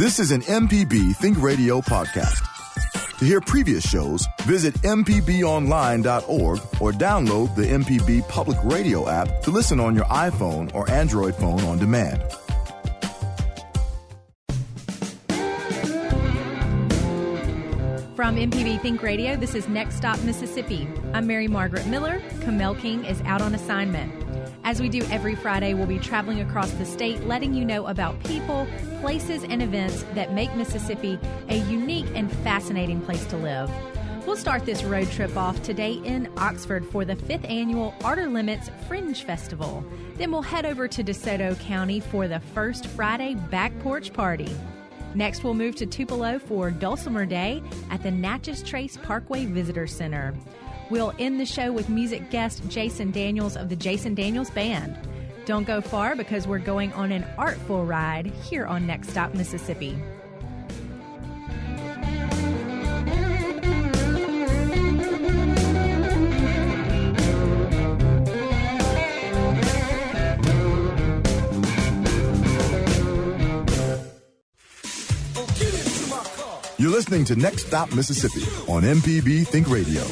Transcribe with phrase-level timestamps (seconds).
[0.00, 2.40] This is an MPB Think Radio podcast.
[3.18, 9.78] To hear previous shows, visit MPBOnline.org or download the MPB Public Radio app to listen
[9.78, 12.22] on your iPhone or Android phone on demand.
[18.16, 20.88] From MPB Think Radio, this is Next Stop Mississippi.
[21.12, 22.22] I'm Mary Margaret Miller.
[22.40, 24.29] Kamel King is out on assignment.
[24.62, 28.22] As we do every Friday, we'll be traveling across the state, letting you know about
[28.24, 28.66] people,
[29.00, 33.70] places, and events that make Mississippi a unique and fascinating place to live.
[34.26, 38.70] We'll start this road trip off today in Oxford for the fifth annual Art-er Limits
[38.86, 39.82] Fringe Festival.
[40.16, 44.54] Then we'll head over to DeSoto County for the first Friday Back Porch Party.
[45.14, 50.34] Next, we'll move to Tupelo for Dulcimer Day at the Natchez Trace Parkway Visitor Center.
[50.90, 54.98] We'll end the show with music guest Jason Daniels of the Jason Daniels Band.
[55.46, 59.96] Don't go far because we're going on an artful ride here on Next Stop Mississippi.
[76.78, 78.42] You're listening to Next Stop Mississippi
[78.72, 80.02] on MPB Think Radio.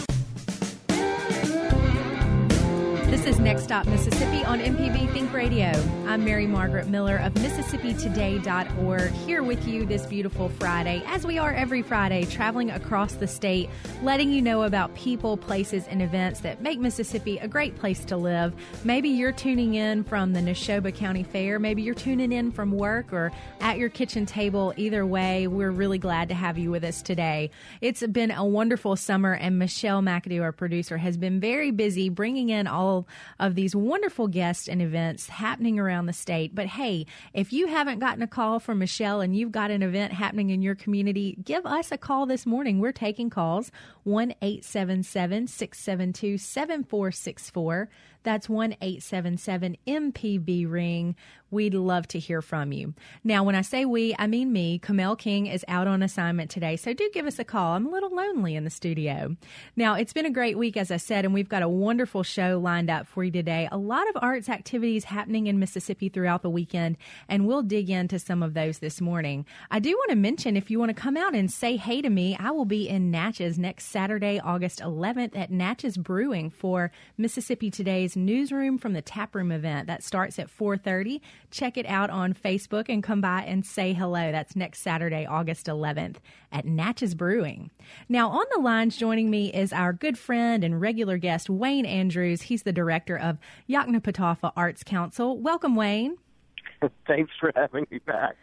[3.29, 5.71] Is Next Stop Mississippi on MPB Think Radio.
[6.07, 11.53] I'm Mary Margaret Miller of MississippiToday.org here with you this beautiful Friday, as we are
[11.53, 13.69] every Friday, traveling across the state,
[14.03, 18.17] letting you know about people, places, and events that make Mississippi a great place to
[18.17, 18.55] live.
[18.83, 23.13] Maybe you're tuning in from the Neshoba County Fair, maybe you're tuning in from work
[23.13, 24.73] or at your kitchen table.
[24.79, 27.51] Either way, we're really glad to have you with us today.
[27.83, 32.49] It's been a wonderful summer, and Michelle McAdoo, our producer, has been very busy bringing
[32.49, 33.07] in all
[33.39, 36.55] of these wonderful guests and events happening around the state.
[36.55, 40.13] But hey, if you haven't gotten a call from Michelle and you've got an event
[40.13, 42.79] happening in your community, give us a call this morning.
[42.79, 43.71] We're taking calls
[44.05, 47.89] 1 877 672 7464.
[48.23, 51.17] That's 1 877 MPB Ring.
[51.51, 52.93] We'd love to hear from you.
[53.25, 54.79] Now, when I say we, I mean me.
[54.79, 57.75] Kamel King is out on assignment today, so do give us a call.
[57.75, 59.35] I'm a little lonely in the studio.
[59.75, 62.59] Now, it's been a great week, as I said, and we've got a wonderful show
[62.59, 63.67] lined up for you today.
[63.73, 66.99] A lot of arts activities happening in Mississippi throughout the weekend,
[67.31, 69.47] and we'll dig into some of those this morning.
[69.71, 72.11] I do want to mention if you want to come out and say hey to
[72.11, 77.71] me, I will be in Natchez next Saturday, August 11th at Natchez Brewing for Mississippi
[77.71, 79.87] Today's Newsroom from the Taproom event.
[79.87, 84.33] That starts at 4:30 check it out on Facebook and come by and say hello.
[84.33, 86.17] That's next Saturday, August 11th
[86.53, 87.71] at Natchez Brewing.
[88.09, 92.43] Now, on the lines joining me is our good friend and regular guest, Wayne Andrews.
[92.43, 93.39] He's the director of
[93.69, 95.39] Yoknapatawpha Arts Council.
[95.39, 96.17] Welcome, Wayne.
[97.07, 98.37] Thanks for having me back.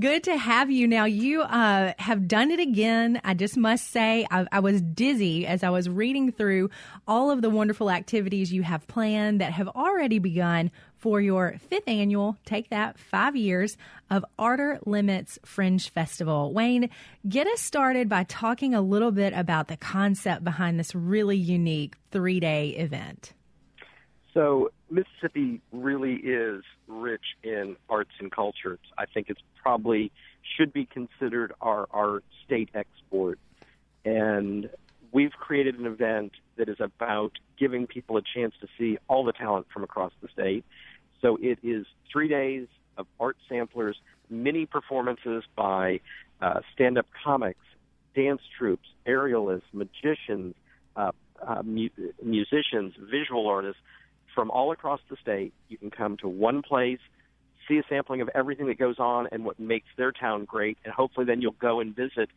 [0.00, 0.86] Good to have you.
[0.86, 3.20] Now, you uh, have done it again.
[3.24, 6.70] I just must say, I, I, was dizzy as I was reading through
[7.08, 11.88] all of the wonderful activities you have planned that have already begun for your fifth
[11.88, 13.76] annual, take that, five years
[14.10, 16.52] of Art-er Limits Fringe Festival.
[16.52, 16.90] Wayne,
[17.28, 21.96] get us started by talking a little bit about the concept behind this really unique
[22.10, 23.32] three day event.
[24.34, 28.78] So, Mississippi really is rich in arts and culture.
[28.96, 30.12] I think it's probably
[30.56, 33.38] should be considered our, our state export.
[34.04, 34.70] And
[35.12, 39.32] we've created an event that is about giving people a chance to see all the
[39.32, 40.64] talent from across the state.
[41.22, 43.96] So it is three days of art samplers,
[44.30, 46.00] mini performances by
[46.40, 47.64] uh, stand up comics,
[48.14, 50.54] dance troupes, aerialists, magicians,
[50.96, 51.12] uh,
[51.46, 51.88] uh, mu-
[52.22, 53.80] musicians, visual artists
[54.34, 55.52] from all across the state.
[55.68, 57.00] You can come to one place,
[57.66, 60.92] see a sampling of everything that goes on and what makes their town great, and
[60.92, 62.28] hopefully then you'll go and visit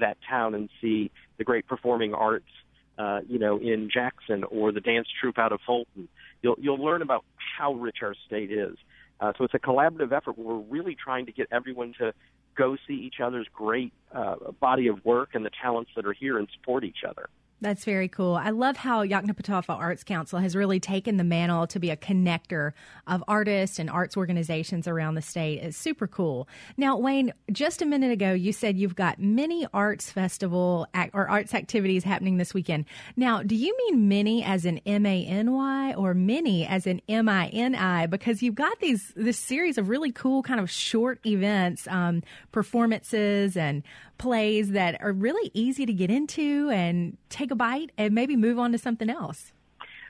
[0.00, 2.50] that town and see the great performing arts,
[2.98, 6.08] uh, you know, in Jackson or the dance troupe out of Fulton.
[6.42, 7.24] You'll you'll learn about
[7.58, 8.76] how rich our state is.
[9.20, 10.38] Uh, so it's a collaborative effort.
[10.38, 12.12] Where we're really trying to get everyone to
[12.56, 16.38] go see each other's great uh, body of work and the talents that are here
[16.38, 17.28] and support each other.
[17.60, 18.36] That's very cool.
[18.36, 22.72] I love how Yoknapatawpha Arts Council has really taken the mantle to be a connector
[23.08, 25.60] of artists and arts organizations around the state.
[25.60, 26.48] It's super cool.
[26.76, 31.52] Now, Wayne, just a minute ago, you said you've got many arts festival or arts
[31.52, 32.84] activities happening this weekend.
[33.16, 37.02] Now, do you mean many as in M A N Y or many as in
[37.08, 38.06] M I N I?
[38.06, 42.22] Because you've got these this series of really cool kind of short events, um,
[42.52, 43.82] performances, and
[44.16, 48.58] plays that are really easy to get into and take a bite and maybe move
[48.58, 49.52] on to something else.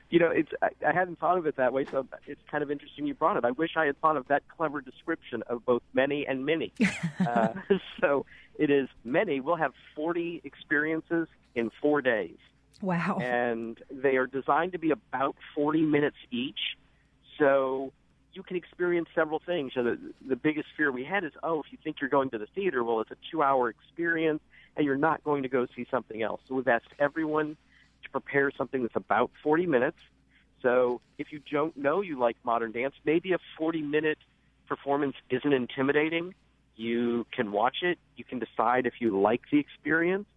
[0.09, 2.71] you know, it's I, I hadn't thought of it that way, so it's kind of
[2.71, 3.45] interesting you brought it.
[3.45, 6.73] I wish I had thought of that clever description of both many and many.
[7.19, 7.49] uh,
[8.01, 8.25] so
[8.57, 9.39] it is many.
[9.39, 12.37] We'll have 40 experiences in four days.
[12.81, 13.19] Wow.
[13.21, 16.77] And they are designed to be about 40 minutes each.
[17.37, 17.91] So
[18.33, 19.73] you can experience several things.
[19.75, 22.37] So the, the biggest fear we had is, oh, if you think you're going to
[22.37, 24.41] the theater, well, it's a two hour experience
[24.75, 26.41] and you're not going to go see something else.
[26.47, 27.57] So we've asked everyone
[28.03, 29.97] to prepare something that's about 40 minutes.
[30.61, 34.17] So if you don't know you like modern dance, maybe a 40 minute
[34.67, 36.33] performance isn't intimidating.
[36.75, 37.97] You can watch it.
[38.15, 40.27] You can decide if you like the experience.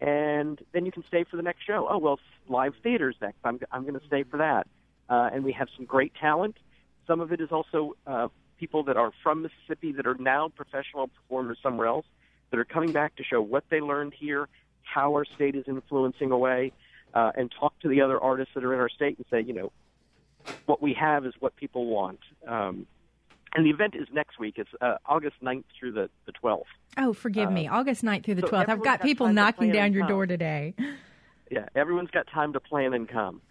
[0.00, 1.86] And then you can stay for the next show.
[1.88, 2.18] Oh, well,
[2.48, 3.38] live theater's next.
[3.44, 4.66] I'm, I'm going to stay for that.
[5.08, 6.56] Uh, and we have some great talent.
[7.06, 11.08] Some of it is also uh, people that are from Mississippi that are now professional
[11.08, 12.06] performers somewhere else
[12.52, 14.48] that are coming back to show what they learned here,
[14.82, 16.70] how our state is influencing away,
[17.14, 19.54] uh, and talk to the other artists that are in our state and say, you
[19.54, 19.72] know,
[20.66, 22.20] what we have is what people want.
[22.46, 22.86] Um,
[23.54, 24.54] and the event is next week.
[24.56, 26.62] It's uh, August 9th through the, the 12th.
[26.96, 27.68] Oh, forgive uh, me.
[27.68, 28.68] August 9th through the so 12th.
[28.68, 30.74] I've got people knocking down your door today.
[31.50, 33.42] Yeah, everyone's got time to plan and come.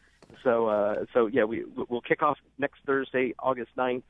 [0.43, 4.01] So, uh, so yeah, we we'll kick off next Thursday, August 9th,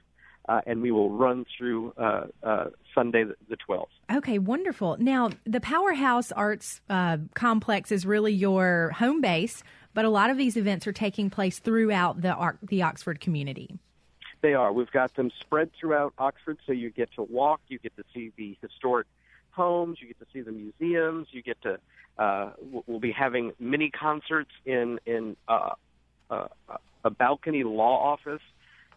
[0.50, 3.86] uh, and we will run through uh, uh, Sunday the 12th.
[4.12, 4.98] Okay, wonderful.
[5.00, 10.38] Now, the Powerhouse Arts uh, Complex is really your home base, but a lot of
[10.38, 13.78] these events are taking place throughout the the Oxford community.
[14.42, 14.74] They are.
[14.74, 18.32] We've got them spread throughout Oxford, so you get to walk, you get to see
[18.36, 19.06] the historic
[19.52, 21.78] homes, you get to see the museums, you get to.
[22.18, 22.52] Uh,
[22.88, 25.72] we'll be having mini concerts in in uh,
[26.30, 26.48] uh,
[27.04, 28.42] a balcony law office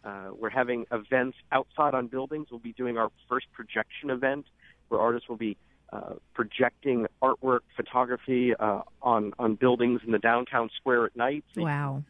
[0.04, 2.48] uh, we're having events outside on buildings.
[2.50, 4.46] We'll be doing our first projection event
[4.88, 5.56] where artists will be
[5.92, 11.44] uh, projecting artwork, photography uh, on on buildings in the downtown square at night.
[11.54, 12.02] So wow!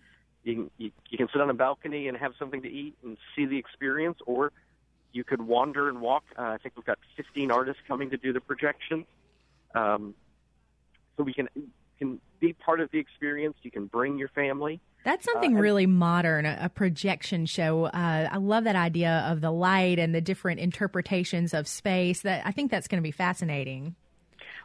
[0.43, 3.17] You can, you, you can sit on a balcony and have something to eat and
[3.35, 4.52] see the experience, or
[5.12, 6.25] you could wander and walk.
[6.37, 9.06] Uh, I think we've got 15 artists coming to do the projections.
[9.75, 10.14] um,
[11.17, 11.49] so we can
[11.99, 13.56] can be part of the experience.
[13.62, 14.81] You can bring your family.
[15.04, 17.84] That's something uh, really modern, a, a projection show.
[17.84, 22.22] Uh, I love that idea of the light and the different interpretations of space.
[22.22, 23.94] That I think that's going to be fascinating.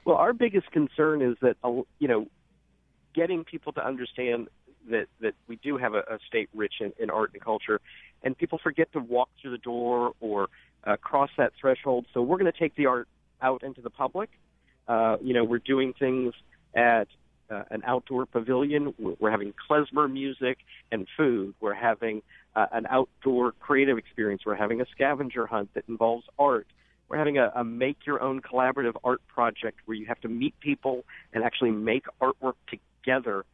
[0.06, 2.28] Well, our biggest concern is that uh, you know,
[3.14, 4.48] getting people to understand
[4.90, 7.82] that that we do have a, a state rich in, in art and culture,
[8.24, 10.48] and people forget to walk through the door or
[10.86, 12.06] uh, cross that threshold.
[12.14, 13.08] So we're going to take the art
[13.42, 14.30] out into the public.
[14.88, 16.34] Uh, you know, we're doing things
[16.74, 17.08] at
[17.50, 18.94] uh, an outdoor pavilion.
[18.98, 20.60] We're having klezmer music
[20.92, 21.54] and food.
[21.60, 22.22] We're having
[22.56, 24.44] uh, an outdoor creative experience.
[24.46, 26.68] We're having a scavenger hunt that involves art.
[27.08, 30.60] We're having a, a make your own collaborative art project where you have to meet
[30.60, 33.46] people and actually make artwork together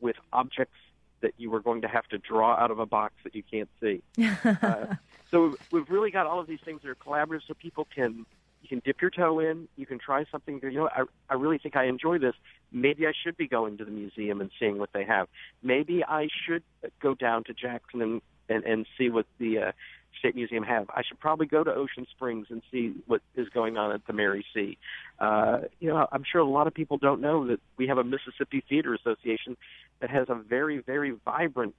[0.00, 0.78] with objects
[1.20, 3.68] that you are going to have to draw out of a box that you can't
[3.80, 4.02] see.
[4.62, 4.94] uh,
[5.30, 8.24] so we've really got all of these things that are collaborative so people can
[8.62, 9.68] you can dip your toe in.
[9.76, 10.60] You can try something.
[10.62, 12.34] You know, I I really think I enjoy this.
[12.72, 15.28] Maybe I should be going to the museum and seeing what they have.
[15.62, 16.62] Maybe I should
[17.00, 19.72] go down to Jackson and and, and see what the uh,
[20.18, 20.88] State Museum have.
[20.90, 24.12] I should probably go to Ocean Springs and see what is going on at the
[24.12, 24.78] Mary C.
[25.18, 28.04] Uh, you know, I'm sure a lot of people don't know that we have a
[28.04, 29.56] Mississippi Theater Association
[30.00, 31.74] that has a very, very vibrant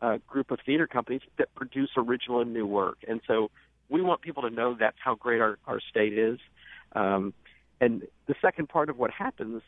[0.00, 2.98] uh, group of theater companies that produce original and new work.
[3.06, 3.50] And so
[3.92, 6.38] we want people to know that's how great our, our state is.
[6.94, 7.34] Um,
[7.80, 9.62] and the second part of what happens,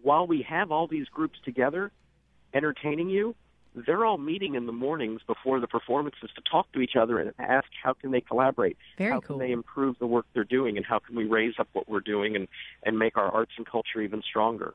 [0.00, 1.90] while we have all these groups together
[2.54, 3.34] entertaining you,
[3.74, 7.32] they're all meeting in the mornings before the performances to talk to each other and
[7.38, 9.38] ask how can they collaborate, Very how cool.
[9.38, 12.00] can they improve the work they're doing, and how can we raise up what we're
[12.00, 12.48] doing and
[12.82, 14.74] and make our arts and culture even stronger.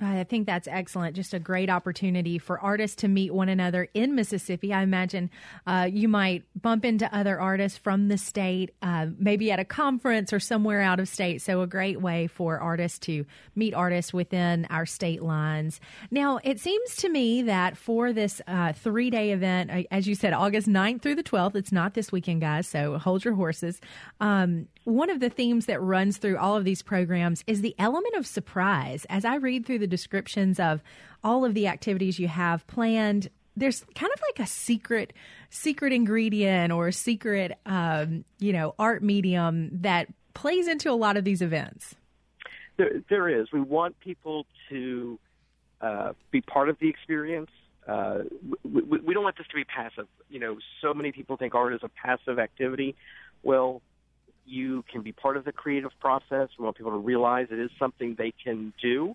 [0.00, 1.14] I think that's excellent.
[1.14, 4.72] Just a great opportunity for artists to meet one another in Mississippi.
[4.72, 5.30] I imagine
[5.68, 10.32] uh, you might bump into other artists from the state, uh, maybe at a conference
[10.32, 11.42] or somewhere out of state.
[11.42, 13.24] So, a great way for artists to
[13.54, 15.80] meet artists within our state lines.
[16.10, 20.16] Now, it seems to me that for this uh, three day event, uh, as you
[20.16, 23.80] said, August 9th through the 12th, it's not this weekend, guys, so hold your horses.
[24.20, 28.14] Um, one of the themes that runs through all of these programs is the element
[28.16, 29.06] of surprise.
[29.08, 30.82] As I read through the descriptions of
[31.22, 35.12] all of the activities you have planned, there's kind of like a secret
[35.48, 41.16] secret ingredient or a secret um, you know art medium that plays into a lot
[41.16, 41.94] of these events.
[42.76, 43.52] There, there is.
[43.52, 45.18] We want people to
[45.80, 47.50] uh, be part of the experience.
[47.86, 48.20] Uh,
[48.64, 50.08] we, we, we don't want this to be passive.
[50.28, 52.96] You know, so many people think art is a passive activity.
[53.44, 53.80] Well,
[54.46, 56.48] you can be part of the creative process.
[56.58, 59.14] We want people to realize it is something they can do.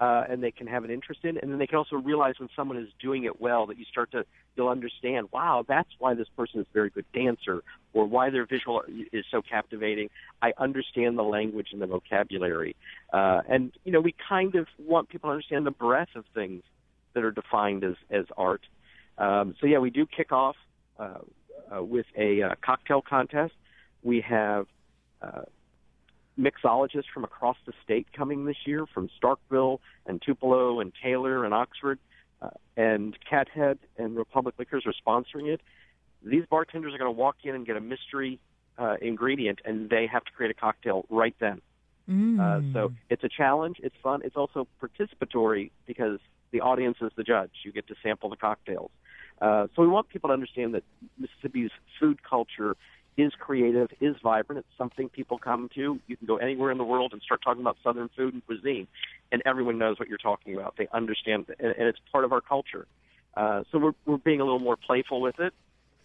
[0.00, 2.48] uh, and they can have an interest in, and then they can also realize when
[2.56, 4.24] someone is doing it well that you start to
[4.56, 5.28] you'll understand.
[5.32, 7.62] Wow, that's why this person is a very good dancer,
[7.92, 10.08] or why their visual is so captivating.
[10.42, 12.74] I understand the language and the vocabulary,
[13.12, 16.62] uh, and you know we kind of want people to understand the breadth of things
[17.14, 18.62] that are defined as as art.
[19.18, 20.56] Um, so yeah, we do kick off
[20.98, 21.18] uh,
[21.76, 23.52] uh, with a uh, cocktail contest.
[24.02, 24.66] We have
[25.20, 25.42] uh,
[26.38, 31.54] mixologists from across the state coming this year, from Starkville and Tupelo and Taylor and
[31.54, 31.98] Oxford,
[32.40, 35.60] uh, and Cathead and Republic Liquors are sponsoring it.
[36.24, 38.38] These bartenders are going to walk in and get a mystery
[38.78, 41.60] uh, ingredient, and they have to create a cocktail right then.
[42.08, 42.40] Mm.
[42.40, 43.76] Uh, so it's a challenge.
[43.82, 44.22] It's fun.
[44.24, 46.18] It's also participatory because
[46.50, 47.50] the audience is the judge.
[47.64, 48.90] You get to sample the cocktails.
[49.40, 50.84] Uh, so we want people to understand that
[51.18, 52.76] Mississippi's food culture
[53.16, 54.60] is creative, is vibrant.
[54.60, 56.00] It's something people come to.
[56.06, 58.86] You can go anywhere in the world and start talking about Southern food and cuisine,
[59.30, 60.76] and everyone knows what you're talking about.
[60.76, 62.86] They understand, it, and, and it's part of our culture.
[63.36, 65.52] Uh, so we're, we're being a little more playful with it.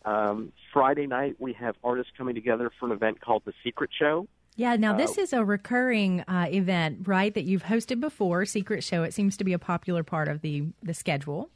[0.05, 4.27] Um, Friday night, we have artists coming together for an event called The Secret Show.
[4.55, 7.33] Yeah, now this uh, is a recurring uh, event, right?
[7.33, 9.03] That you've hosted before, Secret Show.
[9.03, 11.51] It seems to be a popular part of the the schedule.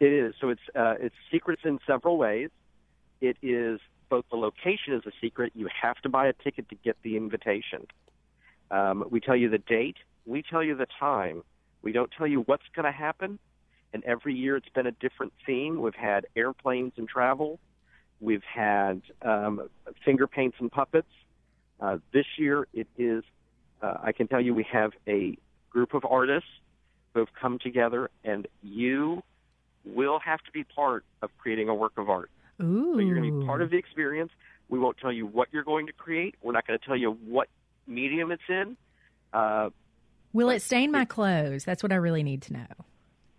[0.00, 0.34] It is.
[0.38, 2.50] So it's uh, it's secrets in several ways.
[3.22, 3.80] It is
[4.12, 5.52] both the location is a secret.
[5.54, 7.86] You have to buy a ticket to get the invitation.
[8.70, 9.96] Um, we tell you the date.
[10.26, 11.42] We tell you the time.
[11.80, 13.38] We don't tell you what's going to happen.
[13.94, 15.80] And every year it's been a different theme.
[15.80, 17.58] We've had airplanes and travel.
[18.20, 19.70] We've had um,
[20.04, 21.08] finger paints and puppets.
[21.80, 23.24] Uh, this year it is,
[23.80, 25.38] uh, I can tell you, we have a
[25.70, 26.50] group of artists
[27.14, 29.22] who have come together, and you
[29.86, 32.30] will have to be part of creating a work of art.
[32.62, 32.94] Ooh.
[32.94, 34.30] So you're going to be part of the experience.
[34.68, 36.34] We won't tell you what you're going to create.
[36.42, 37.48] We're not going to tell you what
[37.86, 38.76] medium it's in.
[39.32, 39.70] Uh,
[40.32, 41.64] Will it stain my clothes?
[41.64, 42.66] That's what I really need to know.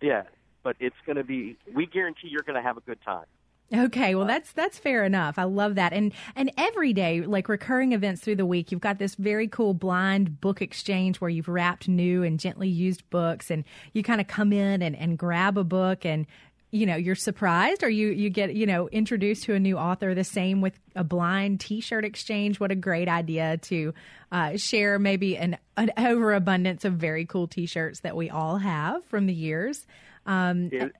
[0.00, 0.22] Yeah,
[0.62, 1.56] but it's going to be.
[1.72, 3.26] We guarantee you're going to have a good time.
[3.72, 5.38] Okay, well that's that's fair enough.
[5.38, 5.92] I love that.
[5.92, 9.72] And and every day, like recurring events through the week, you've got this very cool
[9.72, 14.26] blind book exchange where you've wrapped new and gently used books and you kind of
[14.26, 16.26] come in and, and grab a book and
[16.74, 20.12] you know you're surprised or you you get you know introduced to a new author.
[20.12, 22.58] The same with a blind t-shirt exchange.
[22.58, 23.94] What a great idea to
[24.32, 29.26] uh, share maybe an, an overabundance of very cool t-shirts that we all have from
[29.26, 29.86] the years.
[30.26, 30.92] Um, it,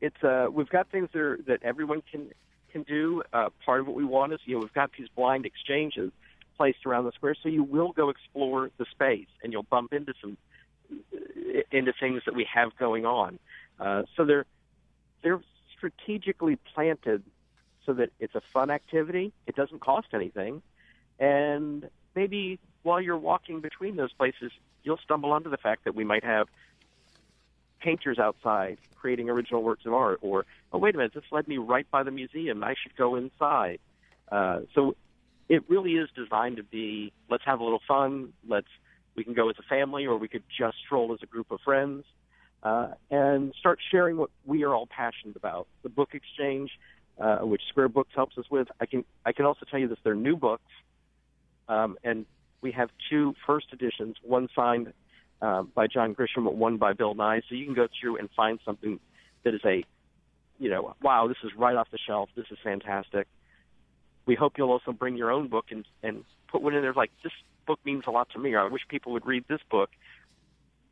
[0.00, 2.30] it's uh, we've got things that, are, that everyone can
[2.72, 3.22] can do.
[3.30, 6.12] Uh, part of what we want is you know we've got these blind exchanges
[6.56, 7.34] placed around the square.
[7.42, 10.38] So you will go explore the space and you'll bump into some
[11.70, 13.38] into things that we have going on.
[13.78, 14.46] Uh, so they're
[15.24, 15.40] they're
[15.76, 17.24] strategically planted
[17.84, 19.32] so that it's a fun activity.
[19.46, 20.62] It doesn't cost anything,
[21.18, 24.52] and maybe while you're walking between those places,
[24.84, 26.46] you'll stumble onto the fact that we might have
[27.80, 31.58] painters outside creating original works of art, or oh wait a minute, this led me
[31.58, 32.62] right by the museum.
[32.62, 33.80] I should go inside.
[34.30, 34.96] Uh, so
[35.48, 38.32] it really is designed to be let's have a little fun.
[38.48, 38.68] Let's
[39.14, 41.60] we can go as a family, or we could just stroll as a group of
[41.60, 42.04] friends
[42.64, 45.66] uh, and start sharing what we are all passionate about.
[45.82, 46.70] The book exchange,
[47.20, 48.68] uh, which Square Books helps us with.
[48.80, 50.70] I can I can also tell you this: they're new books,
[51.68, 52.24] um, and
[52.62, 54.92] we have two first editions, one signed
[55.42, 57.42] uh, by John Grisham, one by Bill Nye.
[57.48, 58.98] So you can go through and find something
[59.44, 59.84] that is a,
[60.58, 62.30] you know, wow, this is right off the shelf.
[62.34, 63.26] This is fantastic.
[64.24, 67.10] We hope you'll also bring your own book and and put one in there like
[67.22, 67.32] this
[67.66, 68.56] book means a lot to me.
[68.56, 69.90] I wish people would read this book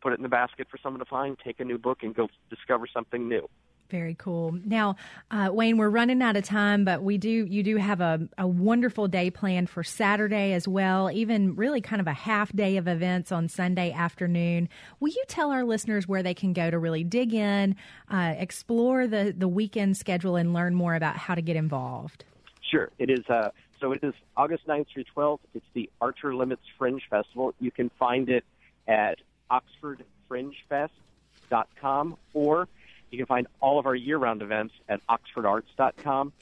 [0.03, 2.29] put it in the basket for someone to find, take a new book, and go
[2.51, 3.49] discover something new.
[3.93, 4.59] Very cool.
[4.65, 4.97] Now,
[5.31, 8.47] uh, Wayne, we're running out of time, but we do you do have a, a
[8.47, 11.11] wonderful day planned for Saturday as well.
[11.11, 14.71] Even really kind of a half day of events on Sunday afternoon.
[14.99, 17.77] Will you tell our listeners where they can go to really dig in,
[18.11, 22.25] uh, explore the the weekend schedule, and learn more about how to get involved?
[22.71, 22.89] Sure.
[22.99, 23.29] It is.
[23.29, 25.41] Uh, so it is August 9th through 12th.
[25.53, 27.53] It's the Art-er Limits Fringe Festival.
[27.61, 28.45] You can find it
[28.89, 29.19] at
[29.53, 32.69] oxfordfringefest.com, or
[33.11, 36.33] you can find all of our year-round events at oxfordarts.com.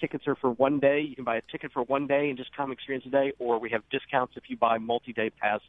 [0.00, 1.00] Tickets are for one day.
[1.00, 3.58] You can buy a ticket for one day and just come experience a day, or
[3.58, 5.68] we have discounts if you buy multi-day passes.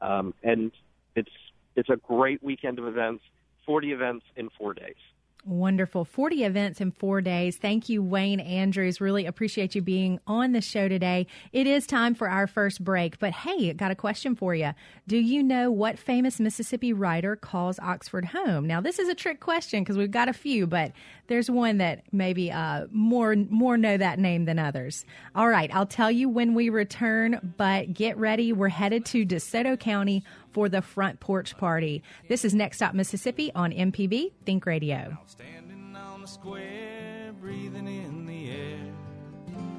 [0.00, 0.72] Um, and
[1.14, 1.30] it's
[1.76, 3.24] it's a great weekend of events.
[3.64, 4.96] 40 events in four days.
[5.44, 6.04] Wonderful.
[6.04, 7.56] 40 events in four days.
[7.56, 9.00] Thank you, Wayne Andrews.
[9.00, 11.26] Really appreciate you being on the show today.
[11.52, 14.70] It is time for our first break, but hey, got a question for you.
[15.08, 18.68] Do you know what famous Mississippi writer calls Oxford home?
[18.68, 20.92] Now, this is a trick question because we've got a few, but
[21.26, 25.04] there's one that maybe uh, more, more know that name than others.
[25.34, 28.52] All right, I'll tell you when we return, but get ready.
[28.52, 30.22] We're headed to DeSoto County
[30.52, 32.02] for the front porch party.
[32.28, 35.16] This is Next Stop Mississippi on MPB Think Radio.
[35.26, 38.92] Standing on the square, breathing in the air,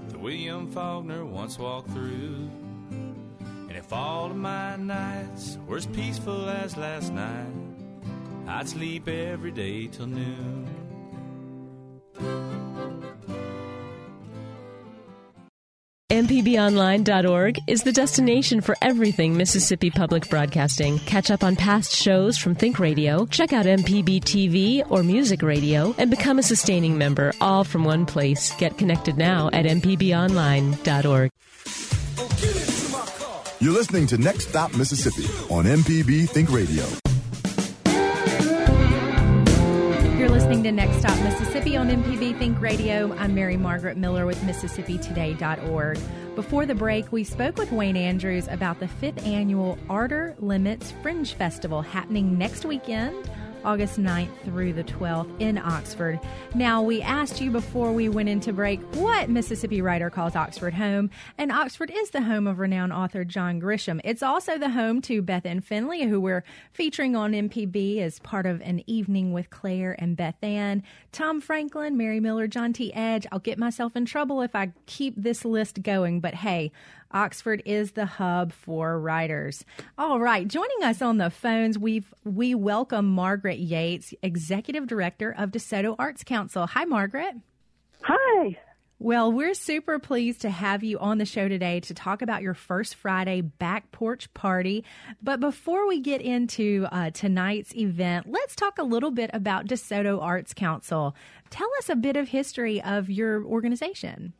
[0.10, 2.50] the William Faulkner once walked through.
[2.89, 7.53] And if all of my nights were as peaceful as last night,
[8.48, 10.70] I'd sleep every day till noon.
[16.24, 21.00] MPBOnline.org is the destination for everything Mississippi Public Broadcasting.
[21.00, 25.94] Catch up on past shows from Think Radio, check out MPB TV or Music Radio,
[25.98, 28.56] and become a sustaining member, all from one place.
[28.56, 31.30] Get connected now at MPBOnline.org.
[33.60, 37.03] You're listening to Next Stop Mississippi on MPB Think Radio.
[40.54, 43.12] Listening to Next Stop Mississippi on MPB Think Radio.
[43.16, 46.00] I'm Mary Margaret Miller with MississippiToday.org.
[46.36, 51.34] Before the break, we spoke with Wayne Andrews about the fifth annual Art-er Limits Fringe
[51.34, 53.32] Festival happening next weekend
[53.65, 56.20] August 9th through the 12th in Oxford.
[56.55, 61.10] Now, we asked you before we went into break what Mississippi writer calls Oxford home,
[61.38, 64.01] and Oxford is the home of renowned author John Grisham.
[64.03, 68.46] It's also the home to Beth Ann Fennelly, who we're featuring on MPB as part
[68.46, 72.93] of an evening with Claire and Beth Ann, Tom Franklin, Mary Miller, John T.
[72.93, 73.25] Edge.
[73.32, 76.72] I'll get myself in trouble if I keep this list going, but hey,
[77.13, 79.63] Oxford is the hub for writers.
[79.98, 85.51] All right, joining us on the phones, we we welcome Margaret Yates, Executive Director of
[85.51, 86.67] DeSoto Arts Council.
[86.67, 87.36] Hi, Margaret.
[88.01, 88.58] Hi.
[89.00, 92.53] Well, we're super pleased to have you on the show today to talk about your
[92.53, 94.86] first Friday back porch party.
[95.22, 100.22] But before we get into uh, tonight's event, let's talk a little bit about DeSoto
[100.22, 101.17] Arts Council.
[101.50, 104.32] Tell us a bit of history of your organization.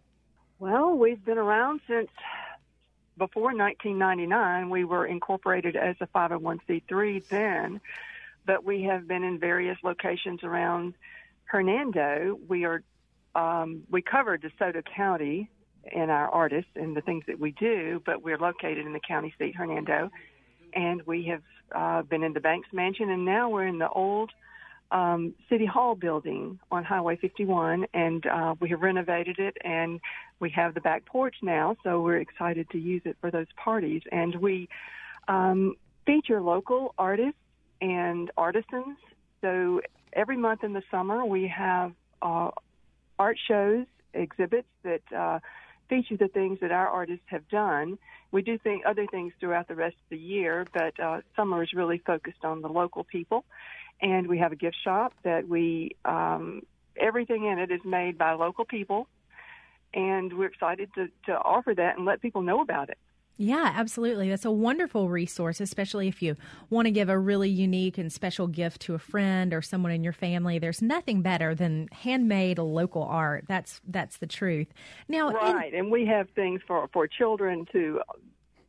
[0.60, 2.10] Well, we've been around since
[3.18, 4.70] before 1999.
[4.70, 7.82] We were incorporated as a 501c3 then,
[8.46, 10.94] but we have been in various locations around
[11.46, 12.38] Hernando.
[12.48, 12.84] We are
[13.36, 15.50] um, we cover DeSoto County
[15.92, 19.34] and our artists and the things that we do, but we're located in the county
[19.40, 20.12] seat, Hernando,
[20.74, 21.42] and we have
[21.74, 24.32] uh, been in the Banks Mansion, and now we're in the old
[24.94, 30.00] um, City Hall building on Highway 51, and uh, we have renovated it, and
[30.40, 34.04] we have the back porch now, so we're excited to use it for those parties.
[34.12, 34.70] And we
[35.28, 35.76] um,
[36.06, 37.40] feature local artists
[37.82, 38.98] and artisans.
[39.42, 39.82] So
[40.14, 42.52] every month in the summer, we have uh,
[43.18, 45.40] art shows, exhibits that uh,
[45.90, 47.98] feature the things that our artists have done.
[48.32, 51.74] We do think other things throughout the rest of the year, but uh, summer is
[51.74, 53.46] really focused on the local people
[54.04, 56.64] and we have a gift shop that we um,
[56.98, 59.08] everything in it is made by local people,
[59.94, 62.98] and we're excited to, to offer that and let people know about it.
[63.38, 64.30] Yeah, absolutely.
[64.30, 66.36] That's a wonderful resource, especially if you
[66.70, 70.04] want to give a really unique and special gift to a friend or someone in
[70.04, 70.60] your family.
[70.60, 73.46] There's nothing better than handmade local art.
[73.48, 74.68] That's that's the truth.
[75.08, 78.02] Now, right, in, and we have things for for children to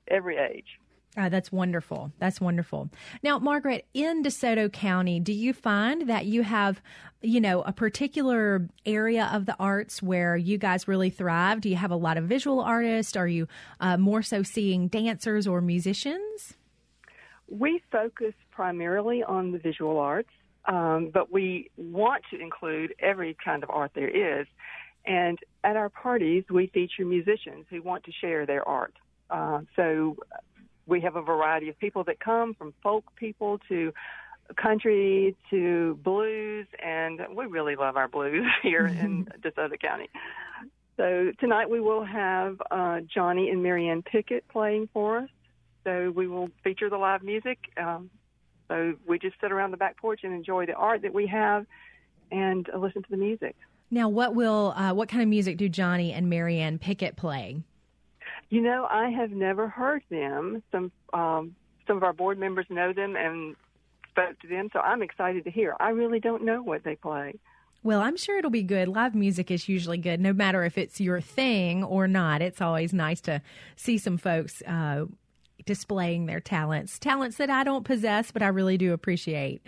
[0.09, 0.79] every age.
[1.17, 2.11] Uh, that's wonderful.
[2.19, 2.91] That's wonderful.
[3.23, 6.83] Now, Margaret, in DeSoto County, do you find that you have,
[7.23, 11.61] you know, a particular area of the arts where you guys really thrive?
[11.61, 13.15] Do you have a lot of visual artists?
[13.15, 13.47] Are you
[13.79, 16.55] uh, more so seeing dancers or musicians?
[17.49, 20.31] We focus primarily on the visual arts,
[20.65, 24.49] um, but we want to include every kind of art there is.
[25.07, 28.95] And at our parties, we feature musicians who want to share their art.
[29.31, 30.17] Uh, so
[30.87, 33.93] we have a variety of people that come from folk people to
[34.57, 40.09] country to blues, and we really love our blues here in DeSoto County.
[40.97, 45.29] So tonight we will have uh, Johnny and Marianne Pickett playing for us.
[45.83, 47.59] So we will feature the live music.
[47.77, 48.11] Um,
[48.69, 51.67] so we just sit around the back porch and enjoy the art that we have
[52.31, 53.57] and uh, listen to the music.
[53.91, 57.63] Now, what will uh, what kind of music do Johnny and Marianne Pickett play?
[58.55, 60.63] You know, I have never heard them.
[60.71, 61.57] Some um,
[61.89, 63.57] some of our board members know them and
[64.11, 65.75] spoke to them, so I'm excited to hear.
[65.81, 67.35] I really don't know what they play.
[67.83, 68.87] Well, I'm sure it'll be good.
[68.87, 72.43] Live music is usually good, no matter if it's your thing or not.
[72.43, 73.43] It's always nice to
[73.75, 75.07] see some folks uh,
[75.67, 79.63] displaying their talents, talents that I don't possess, but I really do appreciate.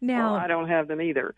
[0.00, 1.32] Now, well, I don't have them either.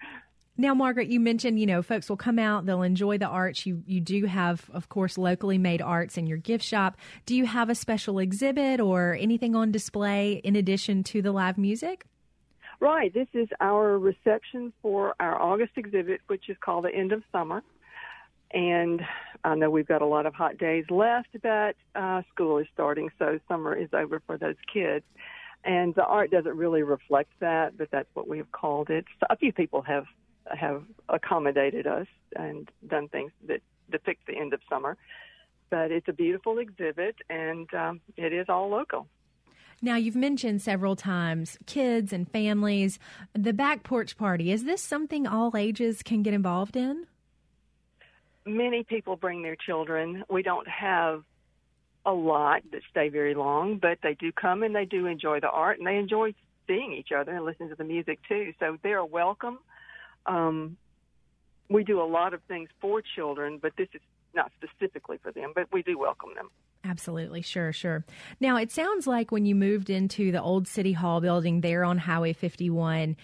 [0.57, 3.67] Now, Margaret, you mentioned, you know, folks will come out, they'll enjoy the arts.
[3.67, 6.97] You you do have, of course, locally made arts in your gift shop.
[7.27, 11.59] Do you have a special exhibit or anything on display in addition to the live
[11.59, 12.07] music?
[12.79, 13.13] Right.
[13.13, 17.63] This is our reception for our August exhibit, which is called The End of Summer.
[18.53, 19.01] And
[19.43, 23.11] I know we've got a lot of hot days left, but uh, school is starting,
[23.19, 25.05] so summer is over for those kids.
[25.65, 29.05] and the art doesn't really reflect that, but that's what we have called it.
[29.21, 30.05] So a few people have
[30.47, 34.97] have accommodated us and done things that depict the end of summer,
[35.71, 39.07] but it's a beautiful exhibit, and um, it is all local.
[39.83, 42.99] Now, you've mentioned several times kids and families.
[43.35, 47.07] The back porch party, is this something all ages can get involved in?
[48.47, 50.25] Many people bring their children.
[50.31, 51.25] We don't have
[52.07, 55.51] a lot that stay very long, but they do come and they do enjoy the
[55.51, 56.35] art and they enjoy
[56.67, 58.53] seeing each other and listening to the music too.
[58.61, 59.59] So they're welcome.
[60.27, 60.77] Um,
[61.69, 64.01] we do a lot of things for children, but this is
[64.35, 66.51] not specifically for them, but we do welcome them.
[66.85, 68.05] Absolutely, sure, sure.
[68.41, 71.99] Now, it sounds like when you moved into the old City Hall building there on
[71.99, 73.17] Highway 51,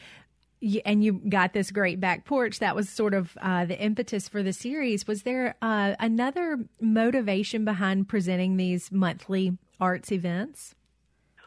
[0.84, 4.42] and you got this great back porch that was sort of uh, the impetus for
[4.42, 10.74] the series was there uh, another motivation behind presenting these monthly arts events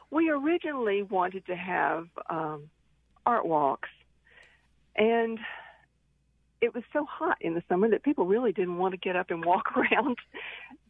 [0.10, 2.70] we originally wanted to have um,
[3.26, 3.90] art walks
[4.96, 5.40] and
[6.62, 9.32] it was so hot in the summer that people really didn't want to get up
[9.32, 10.18] and walk around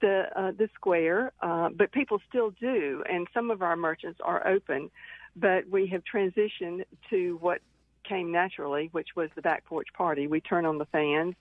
[0.01, 4.45] the uh, the square, uh, but people still do, and some of our merchants are
[4.47, 4.91] open.
[5.35, 7.61] But we have transitioned to what
[8.07, 10.27] came naturally, which was the back porch party.
[10.27, 11.35] We turn on the fans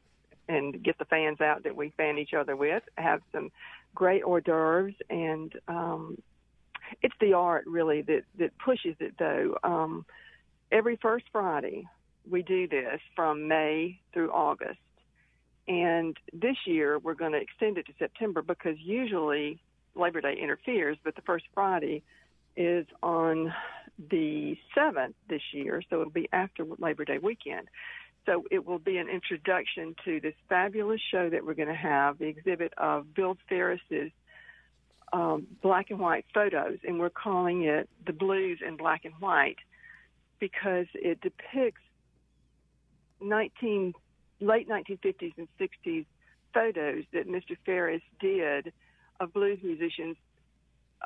[0.48, 3.50] and get the fans out that we fan each other with, have some
[3.94, 6.16] great hors d'oeuvres, and um,
[7.02, 9.56] it's the art really that, that pushes it though.
[9.62, 10.06] Um,
[10.70, 11.86] every first Friday,
[12.28, 14.78] we do this from May through August.
[15.68, 19.60] And this year, we're going to extend it to September because usually
[19.94, 22.02] Labor Day interferes, but the first Friday
[22.56, 23.52] is on
[24.10, 27.68] the 7th this year, so it'll be after Labor Day weekend.
[28.26, 32.18] So it will be an introduction to this fabulous show that we're going to have,
[32.18, 34.12] the exhibit of Bill Ferris's
[35.12, 39.58] um, black and white photos, and we're calling it The Blues in Black and White
[40.40, 41.82] because it depicts
[43.22, 43.94] 19,
[44.40, 46.06] late 1950s and 60s
[46.52, 47.56] photos that Mr.
[47.64, 48.72] Ferris did
[49.20, 50.16] of blues musicians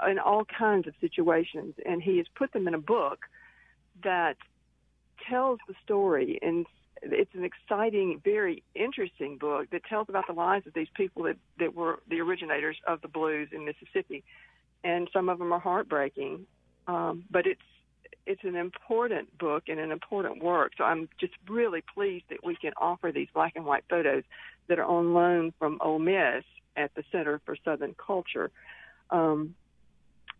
[0.08, 3.20] in all kinds of situations, and he has put them in a book
[4.02, 4.36] that
[5.28, 6.66] tells the story and
[7.02, 11.36] it's an exciting, very interesting book that tells about the lives of these people that,
[11.58, 14.24] that were the originators of the blues in Mississippi.
[14.84, 16.46] And some of them are heartbreaking,
[16.86, 17.60] um, but it's
[18.26, 20.72] it's an important book and an important work.
[20.78, 24.22] So I'm just really pleased that we can offer these black and white photos
[24.68, 26.44] that are on loan from Ole Miss
[26.76, 28.50] at the Center for Southern Culture.
[29.10, 29.54] Um,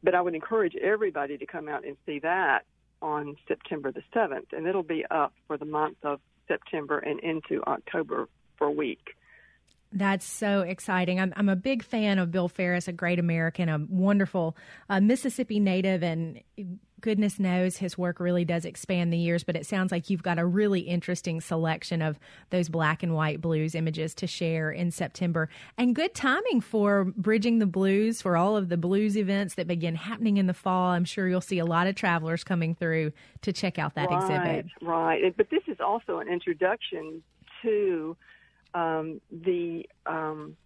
[0.02, 2.64] but I would encourage everybody to come out and see that
[3.02, 7.62] on September the 7th, and it'll be up for the month of September and into
[7.66, 9.14] October for a week.
[9.92, 11.20] That's so exciting.
[11.20, 14.56] I'm, I'm a big fan of Bill Ferris, a great American, a wonderful
[14.90, 16.40] uh, Mississippi native, and
[17.00, 19.44] goodness knows his work really does expand the years.
[19.44, 22.18] But it sounds like you've got a really interesting selection of
[22.50, 25.48] those black and white blues images to share in September.
[25.76, 29.94] And good timing for Bridging the Blues for all of the blues events that begin
[29.94, 30.90] happening in the fall.
[30.90, 34.22] I'm sure you'll see a lot of travelers coming through to check out that right,
[34.22, 34.66] exhibit.
[34.82, 35.36] Right.
[35.36, 37.22] But this is also an introduction
[37.62, 38.16] to
[38.74, 40.56] um, the um,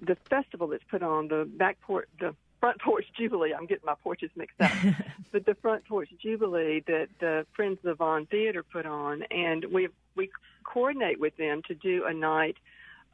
[0.00, 3.52] the festival that's put on the backport the front porch jubilee.
[3.52, 4.72] I'm getting my porches mixed up,
[5.32, 9.66] but the front porch jubilee that the Friends of the Vaughn Theater put on, and
[9.66, 10.30] we we
[10.64, 12.56] coordinate with them to do a night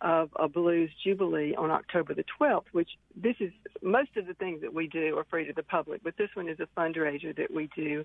[0.03, 2.67] of a blues jubilee on October the 12th.
[2.71, 3.51] Which this is
[3.83, 6.49] most of the things that we do are free to the public, but this one
[6.49, 8.05] is a fundraiser that we do,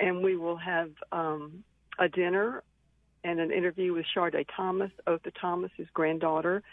[0.00, 1.62] and we will have um,
[2.00, 2.64] a dinner
[3.22, 6.64] and an interview with Sharde Thomas, Otha Thomas, his granddaughter,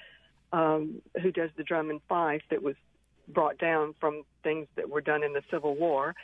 [0.52, 2.74] um, who does the drum and fife that was
[3.34, 6.16] brought down from things that were done in the Civil War.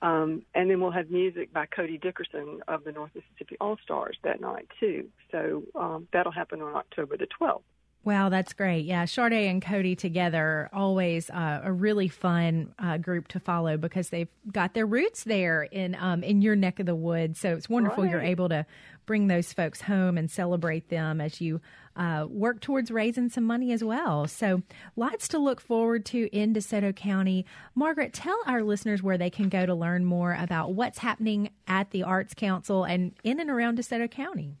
[0.00, 4.16] Um, and then we'll have music by Cody Dickinson of the North Mississippi All Stars
[4.22, 5.08] that night too.
[5.32, 7.62] So um, that'll happen on October the 12th.
[8.04, 8.86] Wow, that's great.
[8.86, 14.08] Yeah, Sharde and Cody together, always uh, a really fun uh, group to follow because
[14.08, 17.40] they've got their roots there in um, in your neck of the woods.
[17.40, 18.12] So it's wonderful right.
[18.12, 18.64] you're able to
[19.04, 21.60] bring those folks home and celebrate them as you
[21.98, 24.26] uh, work towards raising some money as well.
[24.26, 24.62] So
[24.96, 27.44] lots to look forward to in DeSoto County.
[27.74, 31.90] Margaret, tell our listeners where they can go to learn more about what's happening at
[31.90, 34.54] the Arts Council and in and around DeSoto County.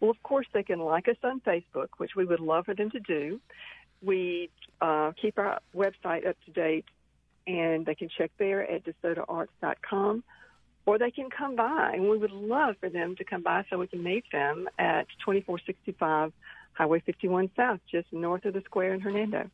[0.00, 2.90] Well, of course, they can like us on Facebook, which we would love for them
[2.90, 3.40] to do.
[4.00, 4.48] We
[4.80, 6.84] uh, keep our website up to date,
[7.46, 10.22] and they can check there at DeSotoArts.com,
[10.88, 13.76] or they can come by, and we would love for them to come by so
[13.76, 16.32] we can meet them at 2465
[16.72, 19.50] Highway 51 South, just north of the square in Hernando.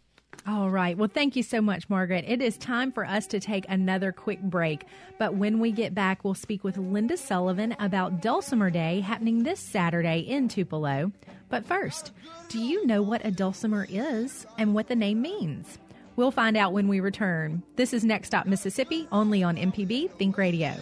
[0.46, 0.96] All right.
[0.96, 2.24] Well, thank you so much, Margaret.
[2.28, 4.84] It is time for us to take another quick break.
[5.18, 9.58] But when we get back, we'll speak with Linda Sullivan about Dulcimer Day happening this
[9.58, 11.10] Saturday in Tupelo.
[11.48, 12.12] But first,
[12.48, 15.78] do you know what a dulcimer is and what the name means?
[16.14, 17.64] We'll find out when we return.
[17.74, 20.76] This is Next Stop Mississippi, only on MPB Think Radio.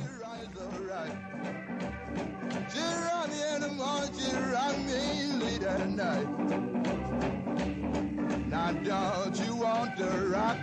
[8.48, 10.58] Now don't you want to rock?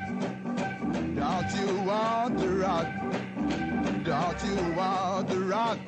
[1.16, 2.88] Don't you want to rock?
[4.04, 5.80] Don't you want to rock?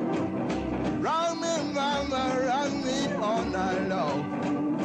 [0.99, 4.80] Rock me, mama, rock me all night long.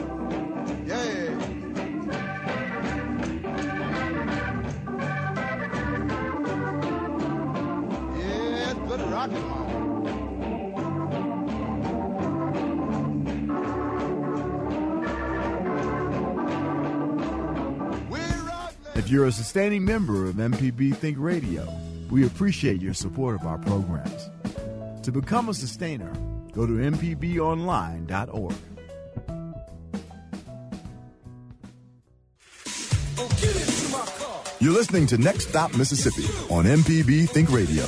[9.16, 9.32] If
[19.08, 21.66] you're a sustaining member of MPB Think Radio,
[22.10, 24.28] we appreciate your support of our programs.
[25.02, 26.12] To become a sustainer,
[26.52, 28.54] go to MPBOnline.org.
[34.60, 37.86] You're listening to Next Stop Mississippi on MPB Think Radio.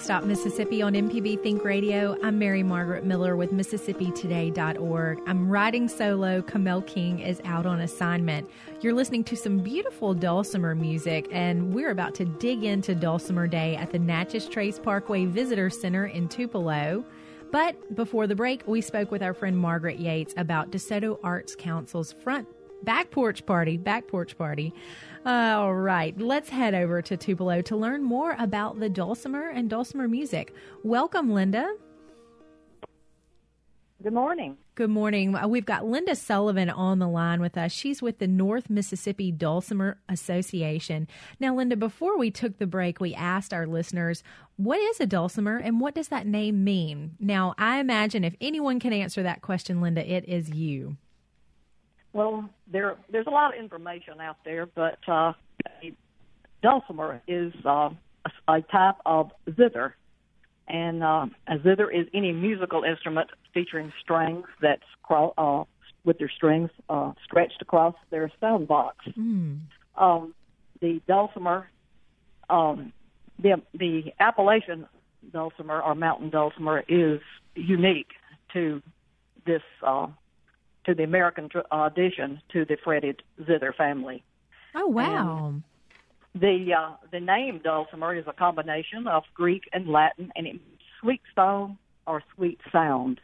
[0.00, 2.16] Stop Mississippi on MPB Think Radio.
[2.22, 5.20] I'm Mary Margaret Miller with MississippiToday.org.
[5.26, 6.40] I'm riding solo.
[6.40, 8.48] Kamel King is out on assignment.
[8.80, 13.76] You're listening to some beautiful dulcimer music, and we're about to dig into Dulcimer Day
[13.76, 17.04] at the Natchez Trace Parkway Visitor Center in Tupelo.
[17.52, 22.12] But before the break, we spoke with our friend Margaret Yates about DeSoto Arts Council's
[22.12, 22.48] front
[22.82, 24.72] back porch party, back porch party.
[25.24, 29.68] Uh, all right, let's head over to Tupelo to learn more about the dulcimer and
[29.68, 30.54] dulcimer music.
[30.82, 31.74] Welcome, Linda.
[34.02, 34.56] Good morning.
[34.76, 35.36] Good morning.
[35.36, 37.70] Uh, We've got Linda Sullivan on the line with us.
[37.70, 41.06] She's with the North Mississippi Dulcimer Association.
[41.38, 44.22] Now, Linda, before we took the break, we asked our listeners,
[44.56, 47.16] what is a dulcimer and what does that name mean?
[47.20, 50.96] Now, I imagine if anyone can answer that question, Linda, it is you.
[52.12, 55.32] Well, there there's a lot of information out there, but uh,
[55.82, 55.92] a
[56.62, 57.90] dulcimer is uh,
[58.48, 59.94] a, type of zither,
[60.66, 65.64] and uh, a zither is any musical instrument featuring strings that's cro- uh,
[66.04, 68.96] with their strings uh, stretched across their sound box.
[69.96, 70.34] Um,
[70.80, 71.68] the dulcimer,
[72.48, 72.92] um,
[73.40, 74.86] the the Appalachian
[75.32, 77.20] dulcimer or mountain dulcimer is
[77.54, 78.08] unique
[78.52, 78.82] to
[79.46, 80.06] this uh,
[80.86, 84.22] to the American tr- addition to the fretted zither family.
[84.74, 85.54] Oh, wow.
[86.34, 90.80] The uh, the name dulcimer is a combination of Greek and Latin, and it means
[91.00, 93.20] sweet stone or sweet sound,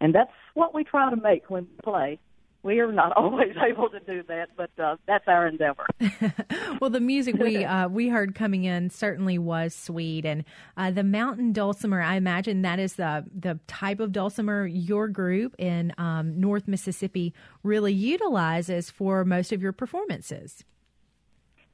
[0.00, 2.18] and that's what we try to make when we play.
[2.62, 5.86] We are not always able to do that, but uh, that's our endeavor.
[6.80, 10.44] well, the music we uh, we heard coming in certainly was sweet, and
[10.76, 12.00] uh, the mountain dulcimer.
[12.00, 17.34] I imagine that is the the type of dulcimer your group in um, North Mississippi
[17.62, 20.64] really utilizes for most of your performances.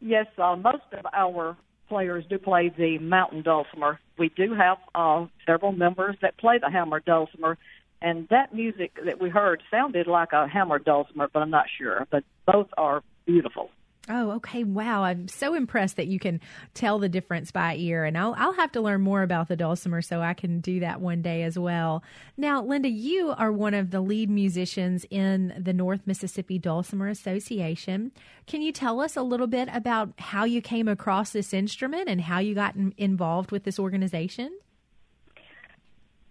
[0.00, 1.56] Yes, uh, most of our
[1.88, 3.98] players do play the mountain dulcimer.
[4.18, 7.58] We do have uh, several members that play the hammer dulcimer,
[8.00, 12.06] and that music that we heard sounded like a hammer dulcimer, but I'm not sure.
[12.10, 13.70] But both are beautiful.
[14.10, 14.64] Oh, okay.
[14.64, 15.04] Wow.
[15.04, 16.40] I'm so impressed that you can
[16.72, 18.04] tell the difference by ear.
[18.04, 21.02] And I'll, I'll have to learn more about the dulcimer so I can do that
[21.02, 22.02] one day as well.
[22.36, 28.12] Now, Linda, you are one of the lead musicians in the North Mississippi Dulcimer Association.
[28.46, 32.22] Can you tell us a little bit about how you came across this instrument and
[32.22, 34.58] how you got in, involved with this organization?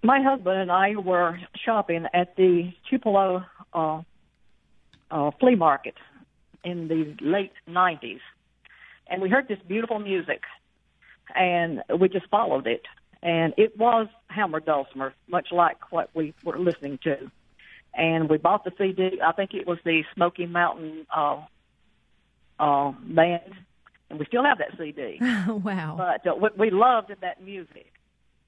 [0.08, 3.44] My husband and I were shopping at the Tupelo
[3.74, 4.02] uh,
[5.12, 5.96] uh, flea market
[6.64, 8.22] in the late 90s.
[9.10, 10.44] And we heard this beautiful music,
[11.36, 12.84] and we just followed it.
[13.22, 17.30] And it was Hammer Dulcimer, much like what we were listening to.
[17.94, 19.20] And we bought the CD.
[19.22, 21.42] I think it was the Smoky Mountain uh,
[22.62, 23.52] uh, band,
[24.10, 25.18] and we still have that CD.
[25.50, 25.96] wow.
[25.98, 27.92] But uh, we, we loved that music.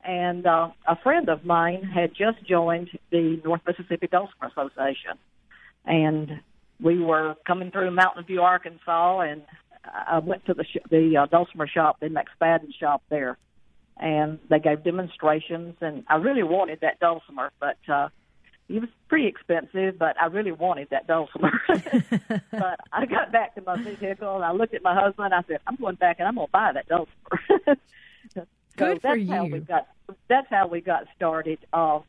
[0.04, 5.18] And uh, a friend of mine had just joined the North Mississippi Dulcimer Association,
[5.86, 6.40] and
[6.82, 9.42] we were coming through Mountain View, Arkansas, and
[9.84, 13.38] I went to the sh- the uh, dulcimer shop, the McSpadden shop there,
[13.98, 18.08] and they gave demonstrations, and I really wanted that dulcimer, but uh,
[18.70, 21.52] it was pretty expensive, but I really wanted that dulcimer.
[22.52, 25.34] but I got back to my vehicle and I looked at my husband.
[25.34, 27.78] I said, "I'm going back and I'm going to buy that dulcimer."
[28.80, 29.52] so Good that's for How you.
[29.54, 29.88] we got,
[30.28, 31.60] that's how we got started.
[31.72, 32.00] Uh,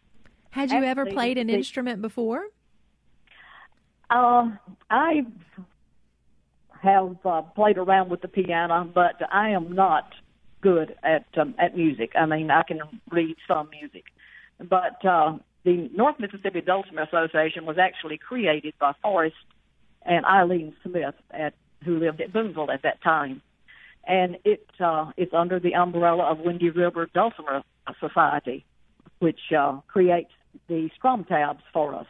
[0.51, 2.45] Had you ever played an the- instrument before?
[4.11, 4.51] uh,
[4.89, 5.27] I
[6.83, 10.13] have uh, played around with the piano, but I am not
[10.63, 12.13] good at um, at music.
[12.19, 12.81] I mean, I can
[13.11, 14.05] read some music,
[14.59, 19.37] but uh, the North Mississippi Dulcimer Association was actually created by Forrest
[20.03, 21.53] and Eileen Smith, at
[21.85, 23.43] who lived at Boonville at that time,
[24.07, 27.63] and it uh, it's under the umbrella of Windy River Dulcimer
[28.01, 28.65] Society,
[29.19, 30.31] which uh, creates
[30.69, 32.07] the strum tabs for us.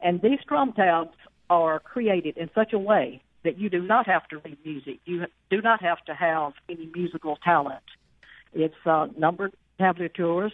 [0.00, 1.16] And these strum tabs
[1.48, 4.98] are created in such a way that you do not have to read music.
[5.04, 7.82] You do not have to have any musical talent.
[8.52, 10.52] It's uh, numbered tablatures,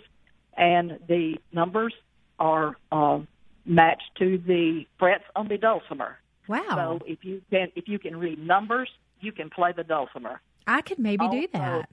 [0.56, 1.94] and the numbers
[2.38, 3.20] are uh,
[3.64, 6.18] matched to the frets on the dulcimer.
[6.48, 6.98] Wow.
[6.98, 10.40] So if you can if you can read numbers, you can play the dulcimer.
[10.66, 11.88] I could maybe do that.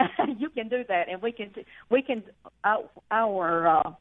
[0.38, 1.50] you can do that, and we can
[1.90, 2.22] we can
[2.64, 3.92] our, our uh,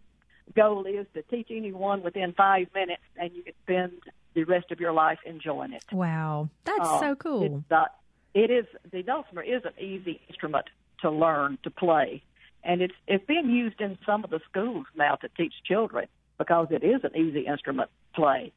[0.55, 3.91] goal is to teach anyone within five minutes, and you can spend
[4.33, 5.83] the rest of your life enjoying it.
[5.91, 6.49] Wow.
[6.63, 7.43] That's Uh, so cool.
[7.43, 7.85] It's, uh,
[8.33, 10.65] it is the dulcimer is an easy instrument
[11.01, 12.23] to learn to play,
[12.63, 16.67] and it's it's being used in some of the schools now to teach children because
[16.71, 18.51] it is an easy instrument to play.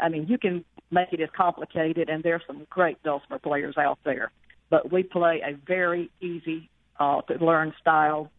[0.00, 3.98] I mean, you can make it as complicated, and there's some great dulcimer players out
[4.04, 4.30] there,
[4.70, 8.30] but we play a very easy uh, to learn style,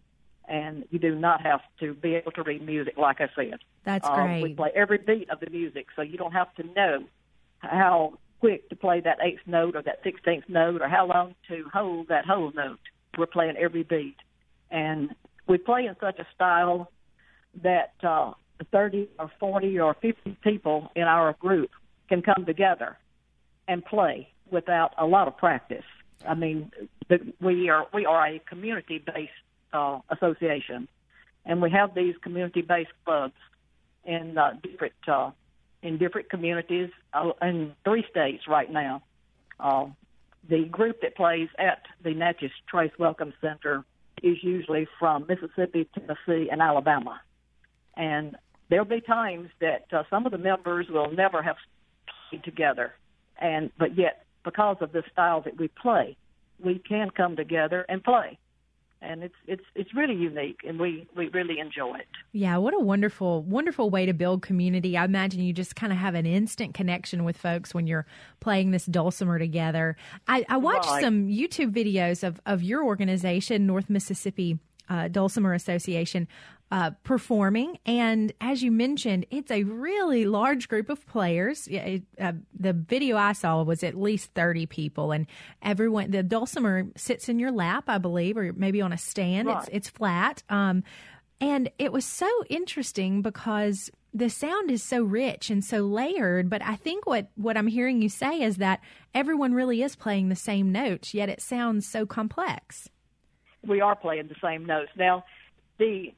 [0.48, 3.60] and you do not have to be able to read music, like I said.
[3.84, 4.44] That's Um, great.
[4.44, 7.04] We play every beat of the music, so you don't have to know
[7.60, 11.66] how quick to play that eighth note or that sixteenth note or how long to
[11.74, 12.80] hold that whole note.
[13.18, 14.18] We're playing every beat,
[14.72, 15.16] and
[15.48, 16.92] we play in such a style
[17.64, 18.34] that uh,
[18.72, 21.72] thirty or forty or fifty people in our group
[22.08, 22.98] can come together
[23.68, 25.86] and play without a lot of practice.
[26.28, 26.72] I mean,
[27.42, 29.32] we are we are a community based
[29.74, 30.88] uh, association,
[31.46, 33.34] and we have these community based clubs
[34.06, 35.32] in uh, different uh,
[35.82, 39.02] in different communities uh, in three states right now.
[39.60, 39.88] Uh,
[40.48, 43.84] the group that plays at the Natchez Trace Welcome Center
[44.24, 47.22] is usually from Mississippi, Tennessee, and Alabama.
[47.96, 48.36] And
[48.70, 51.58] there'll be times that uh, some of the members will never have
[52.30, 52.94] played together,
[53.40, 56.18] and but yet because of the style that we play,
[56.64, 58.38] we can come together and play.
[59.02, 62.08] And it's it's it's really unique, and we we really enjoy it.
[62.34, 64.98] Yeah, what a wonderful, wonderful way to build community.
[64.98, 68.06] I imagine you just kind of have an instant connection with folks when you're
[68.42, 69.96] playing this dulcimer together.
[70.28, 71.02] I, I watched Right.
[71.02, 74.60] some YouTube videos of, of your organization, North Mississippi
[74.90, 76.28] uh, Dulcimer Association,
[76.72, 77.80] uh, performing.
[77.86, 81.68] And as you mentioned, it's a really large group of players.
[81.68, 85.26] It, uh, the video I saw was at least 30 people, and
[85.62, 89.50] everyone, the dulcimer sits in your lap, I believe, or maybe on a stand.
[89.50, 90.44] It's, it's flat.
[90.50, 90.84] Um,
[91.42, 96.50] and it was so interesting because the sound is so rich and so layered.
[96.50, 98.82] But I think what, what I'm hearing you say is that
[99.14, 102.90] everyone really is playing the same notes, yet it sounds so complex.
[103.66, 104.92] we are playing the same notes.
[104.96, 105.24] Now,
[105.78, 106.14] the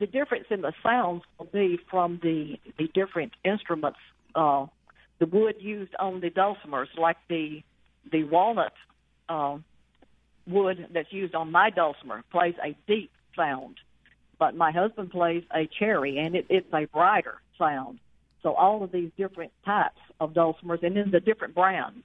[0.00, 3.98] the difference in the sounds will be from the the different instruments.
[4.34, 4.66] Uh,
[5.20, 7.62] the wood used on the dulcimers, like the
[8.10, 8.72] the walnut
[9.28, 9.58] uh,
[10.46, 13.76] wood that's used on my dulcimer, plays a deep sound,
[14.38, 17.98] but my husband plays a cherry, and it, it's a brighter sound.
[18.42, 22.02] So all of these different types of dulcimers, and then the different brands.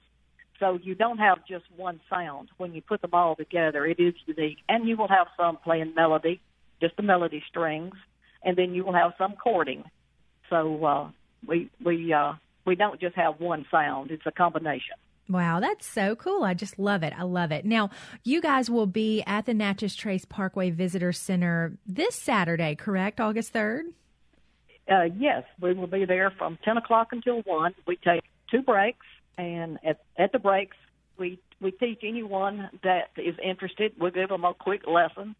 [0.60, 2.48] So you don't have just one sound.
[2.58, 4.58] When you put them all together, it is unique.
[4.68, 6.40] And you will have some playing melody,
[6.80, 7.94] just the melody strings,
[8.42, 9.84] and then you will have some chording.
[10.50, 11.10] So uh,
[11.46, 12.34] we we uh,
[12.64, 14.96] we don't just have one sound; it's a combination.
[15.28, 16.44] Wow, that's so cool.
[16.44, 17.12] I just love it.
[17.16, 17.64] I love it.
[17.64, 17.90] Now,
[18.22, 23.20] you guys will be at the Natchez Trace Parkway Visitor Center this Saturday, correct?
[23.20, 23.92] August 3rd?
[24.88, 27.74] Uh, yes, we will be there from 10 o'clock until 1.
[27.88, 29.04] We take two breaks,
[29.36, 30.76] and at, at the breaks,
[31.18, 33.94] we, we teach anyone that is interested.
[33.98, 35.34] We'll give them a quick lesson.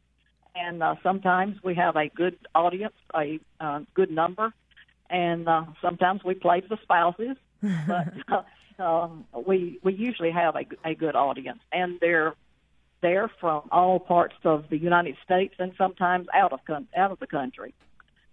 [0.57, 4.53] And uh, sometimes we have a good audience, a uh, good number,
[5.11, 7.37] and uh, sometimes we play the spouses.
[7.87, 8.13] but
[8.79, 12.35] uh, um, we we usually have a, a good audience, and they're
[13.03, 16.61] there from all parts of the United States and sometimes out of
[16.97, 17.75] out of the country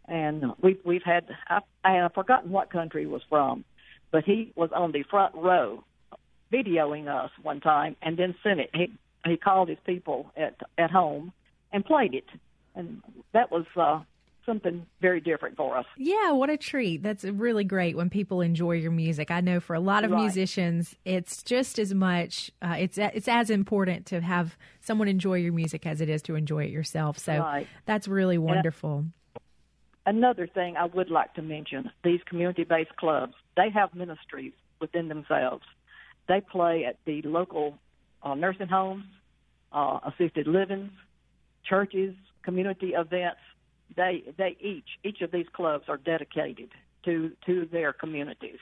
[0.08, 3.64] and we've we've had I, I have forgotten what country was from,
[4.12, 5.84] but he was on the front row
[6.52, 8.70] videoing us one time and then sent it.
[8.74, 8.92] He
[9.26, 11.32] he called his people at at home
[11.74, 12.26] and played it,
[12.76, 13.02] and
[13.34, 14.02] that was uh,
[14.46, 15.86] something very different for us.
[15.98, 17.02] Yeah, what a treat.
[17.04, 19.32] That's really great when people enjoy your music.
[19.32, 20.22] I know for a lot of Right.
[20.22, 25.54] musicians, it's just as much uh, it's it's as important to have someone enjoy your
[25.54, 27.18] music as it is to enjoy it yourself.
[27.18, 27.68] So Right.
[27.86, 29.06] that's really wonderful.
[30.06, 35.64] Another thing I would like to mention: these community-based clubs they have ministries within themselves.
[36.28, 37.78] They play at the local
[38.22, 39.06] uh, nursing homes,
[39.72, 40.92] uh, assisted livings,
[41.68, 43.40] churches, community events.
[43.96, 46.70] They they each each of these clubs are dedicated
[47.06, 48.60] to to their communities.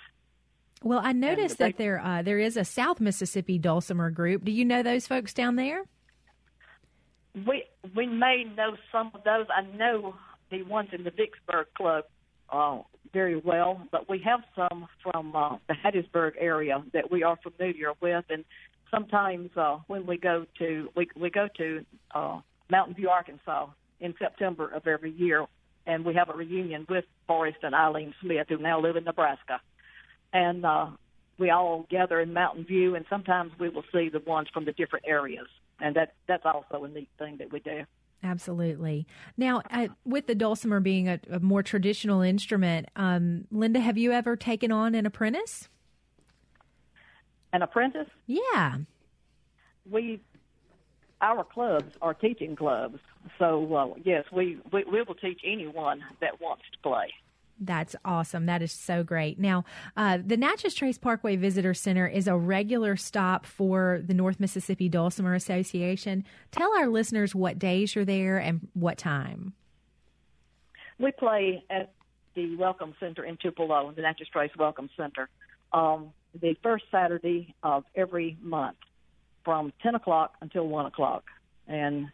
[0.83, 4.43] Well, I noticed they- that there uh, there is a South Mississippi dulcimer group.
[4.43, 5.83] Do you know those folks down there?
[7.45, 7.63] We
[7.95, 9.45] we may know some of those.
[9.55, 10.15] I know
[10.49, 12.03] the ones in the Vicksburg Club
[12.49, 12.79] uh,
[13.13, 17.93] very well, but we have some from uh, the Hattiesburg area that we are familiar
[18.01, 18.43] with, and
[18.89, 22.39] sometimes uh, when we go to we we go to uh,
[22.71, 23.67] Mountain View, Arkansas
[23.99, 25.45] in September of every year,
[25.85, 29.59] and we have a reunion with Forrest and Eileen Smith, who now live in Nebraska,
[30.33, 30.87] and uh,
[31.37, 34.71] we all gather in Mountain View, and sometimes we will see the ones from the
[34.71, 35.47] different areas,
[35.79, 37.83] and that that's also a neat thing that we do.
[38.23, 39.07] Absolutely.
[39.35, 44.11] Now, uh, with the dulcimer being a, a more traditional instrument, um, Linda, have you
[44.11, 45.67] ever taken on an apprentice?
[47.53, 48.77] An apprentice, Yeah.
[49.89, 50.21] we
[51.21, 52.99] our clubs are teaching clubs,
[53.37, 57.13] so uh, yes, we, we we will teach anyone that wants to play.
[57.63, 58.47] That's awesome.
[58.47, 59.39] That is so great.
[59.39, 59.65] Now,
[59.95, 64.89] uh, the Natchez Trace Parkway Visitor Center is a regular stop for the North Mississippi
[64.89, 66.25] Dulcimer Association.
[66.51, 69.53] Tell our listeners what days you're there and what time.
[70.97, 71.93] We play at
[72.33, 75.29] the Welcome Center in Tupelo, the Natchez Trace Welcome Center,
[75.71, 78.77] um, the first Saturday of every month
[79.43, 81.23] from 10 o'clock until 1 o'clock.
[81.67, 82.07] And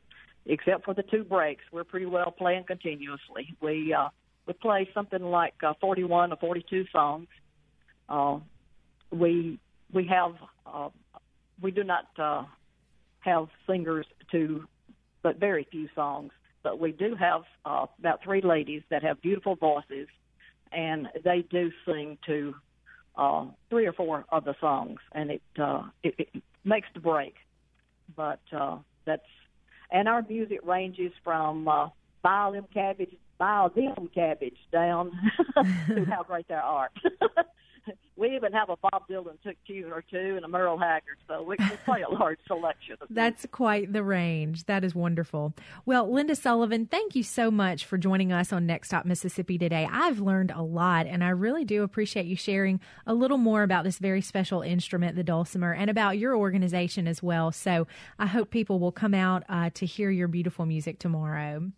[0.45, 3.55] except for the two breaks, we're pretty well playing continuously.
[3.61, 4.09] We, uh,
[4.45, 7.27] we play something like uh, 41 or 42 songs.
[8.09, 8.39] Uh,
[9.11, 9.59] we,
[9.93, 10.33] we have,
[10.65, 10.89] uh,
[11.61, 12.43] we do not uh,
[13.19, 14.65] have singers to,
[15.23, 16.31] but very few songs
[16.67, 20.09] but we do have uh, about three ladies that have beautiful voices,
[20.73, 22.53] and they do sing to
[23.15, 27.35] uh, three or four of the songs, and it uh, it, it makes the break.
[28.15, 29.23] But uh, that's
[29.91, 31.89] and our music ranges from uh,
[32.21, 35.11] "Bile them cabbage, bile them cabbage" down
[35.87, 36.91] to "How Great Thou Art."
[38.15, 41.41] we even have a Bob Dylan took tune or two and a Merle Haggard, so
[41.43, 42.97] we can play a large selection.
[43.09, 44.65] That's quite the range.
[44.65, 45.53] That is wonderful.
[45.85, 49.87] Well, Linda Sullivan, thank you so much for joining us on Next Stop Mississippi today.
[49.91, 53.83] I've learned a lot, and I really do appreciate you sharing a little more about
[53.83, 57.51] this very special instrument, the dulcimer, and about your organization as well.
[57.51, 57.87] So
[58.19, 61.71] I hope people will come out uh, to hear your beautiful music tomorrow.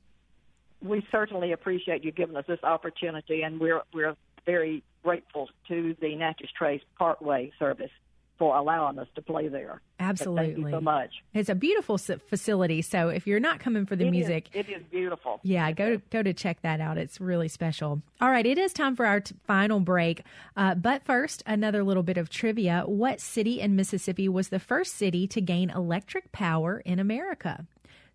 [0.82, 4.16] we certainly appreciate you giving us this opportunity, and we're we're
[4.46, 7.92] very grateful to the Natchez Trace Parkway service
[8.38, 9.82] for allowing us to play there.
[9.98, 10.54] But Absolutely.
[10.54, 11.12] Thank you so much.
[11.34, 12.82] It's a beautiful facility.
[12.82, 15.42] So if you're not coming for the It is- music, it is beautiful.
[15.44, 16.98] Yeah, go to, go to check that out.
[16.98, 18.02] It's really special.
[18.22, 20.24] All right, it is time for our t- final break.
[20.56, 22.84] Uh, but first, another little bit of trivia.
[22.86, 27.66] What city in Mississippi was the first city to gain electric power in America?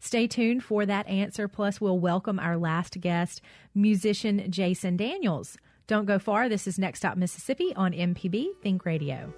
[0.01, 1.49] Stay tuned for that answer.
[1.49, 3.43] Plus, we'll welcome our last guest,
[3.75, 5.59] musician Jason Daniels.
[5.87, 6.49] Don't go far.
[6.49, 9.33] This is Next Stop Mississippi on MPB Think Radio.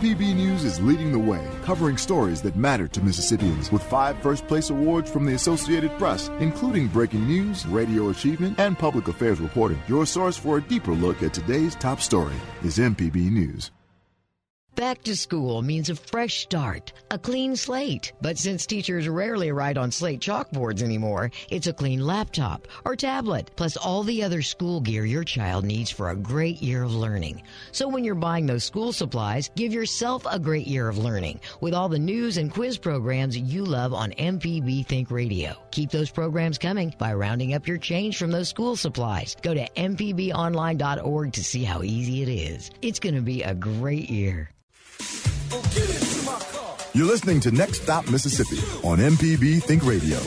[0.00, 4.48] MPB News is leading the way, covering stories that matter to Mississippians with five first
[4.48, 9.78] place awards from the Associated Press, including breaking news, radio achievement, and public affairs reporting.
[9.88, 13.72] Your source for a deeper look at today's top story is MPB News.
[14.80, 18.14] Back to school means a fresh start, a clean slate.
[18.22, 23.50] But since teachers rarely write on slate chalkboards anymore, it's a clean laptop or tablet,
[23.56, 27.42] plus all the other school gear your child needs for a great year of learning.
[27.72, 31.74] So when you're buying those school supplies, give yourself a great year of learning with
[31.74, 35.56] all the news and quiz programs you love on MPB Think Radio.
[35.72, 39.36] Keep those programs coming by rounding up your change from those school supplies.
[39.42, 42.70] Go to mpbonline.org to see how easy it is.
[42.80, 44.48] It's going to be a great year.
[46.92, 50.18] You're listening to Next Stop Mississippi on MPB Think Radio.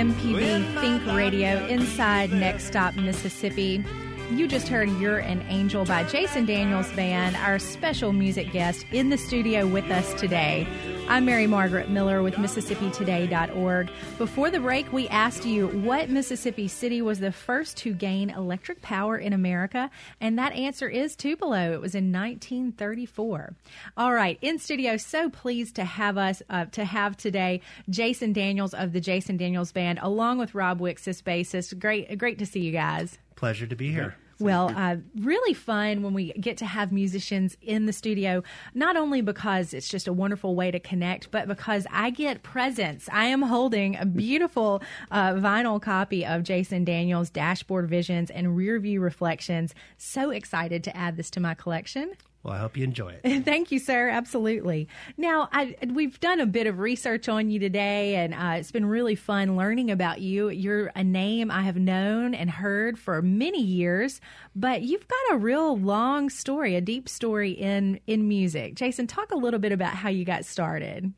[0.00, 3.84] MPB Think Radio inside Next Stop Mississippi.
[4.30, 9.10] You just heard You're an Angel by Jason Daniels Band, our special music guest in
[9.10, 10.68] the studio with us today.
[11.08, 13.90] I'm Mary Margaret Miller with MississippiToday.org.
[14.18, 18.80] Before the break, we asked you what Mississippi City was the first to gain electric
[18.82, 21.72] power in America, and that answer is Tupelo.
[21.72, 23.56] It was in 1934.
[23.96, 28.74] All right, in studio, so pleased to have us uh, to have today Jason Daniels
[28.74, 31.76] of the Jason Daniels Band, along with Rob Wicks, as bassist.
[31.80, 33.18] Great, great to see you guys.
[33.40, 34.16] Pleasure to be here.
[34.38, 38.42] Well, uh, really fun when we get to have musicians in the studio,
[38.74, 43.08] not only because it's just a wonderful way to connect, but because I get presents.
[43.10, 48.78] I am holding a beautiful uh, vinyl copy of Jason Daniels' Dashboard Visions and Rear
[48.78, 49.74] View Reflections.
[49.96, 52.12] So excited to add this to my collection.
[52.42, 53.44] Well, I hope you enjoy it.
[53.44, 54.08] Thank you, sir.
[54.08, 54.88] Absolutely.
[55.18, 58.86] Now, I, we've done a bit of research on you today, and uh, it's been
[58.86, 60.48] really fun learning about you.
[60.48, 64.22] You're a name I have known and heard for many years,
[64.56, 68.74] but you've got a real long story, a deep story in in music.
[68.74, 71.12] Jason, talk a little bit about how you got started.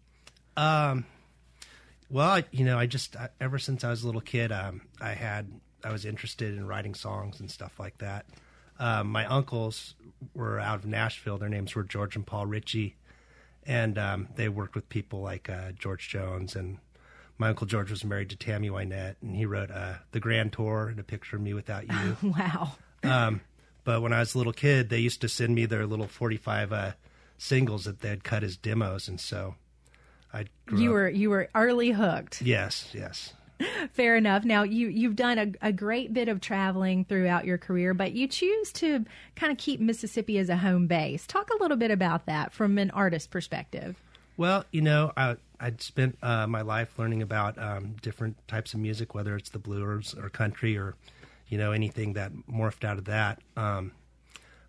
[0.57, 1.07] Um,
[2.11, 4.83] well, I, you know, I just I, ever since I was a little kid, um,
[5.01, 5.53] I had
[5.85, 8.27] I was interested in writing songs and stuff like that.
[8.83, 9.95] Um, my uncles
[10.35, 11.39] were out of Nashville.
[11.39, 12.97] Their names were George and Paul Richey,
[13.65, 16.57] and um, they worked with people like uh, George Jones.
[16.57, 16.79] And
[17.39, 20.89] my uncle George was married to Tammy Wynette, and he wrote uh, "The Grand Tour"
[20.89, 22.73] and "A Picture of Me Without You." wow.
[23.05, 23.41] Um,
[23.85, 26.73] but when I was a little kid, they used to send me their little forty-five
[26.73, 26.93] uh,
[27.39, 29.55] singles that they'd cut as demos, and so
[30.33, 32.43] I grew You up- were you were early hooked.
[32.43, 33.33] yes, yes.
[33.93, 34.45] Fair enough.
[34.45, 38.27] Now you you've done a, a great bit of traveling throughout your career, but you
[38.29, 39.05] choose to
[39.37, 41.27] kind of keep Mississippi as a home base.
[41.27, 43.97] Talk a little bit about that from an artist perspective.
[44.37, 48.81] Well, you know, I, I'd spent uh, my life learning about um, different types of
[48.81, 50.95] music, whether it's the blues or country or,
[51.49, 53.41] you know, anything that morphed out of that.
[53.57, 53.93] Um,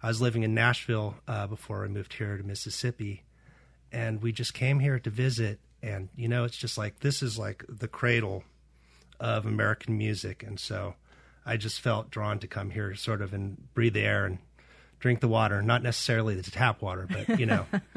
[0.01, 3.23] I was living in Nashville uh, before I moved here to Mississippi,
[3.91, 5.59] and we just came here to visit.
[5.81, 8.43] And you know, it's just like this is like the cradle
[9.23, 10.95] of American music, and so
[11.45, 14.37] I just felt drawn to come here, sort of, and breathe the air and
[14.99, 15.61] drink the water.
[15.61, 17.65] Not necessarily the tap water, but you know,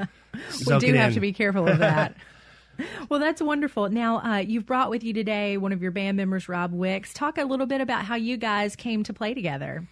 [0.66, 1.14] we do have in.
[1.14, 2.16] to be careful of that.
[3.08, 3.88] well, that's wonderful.
[3.90, 7.12] Now, uh, you've brought with you today one of your band members, Rob Wicks.
[7.12, 9.86] Talk a little bit about how you guys came to play together.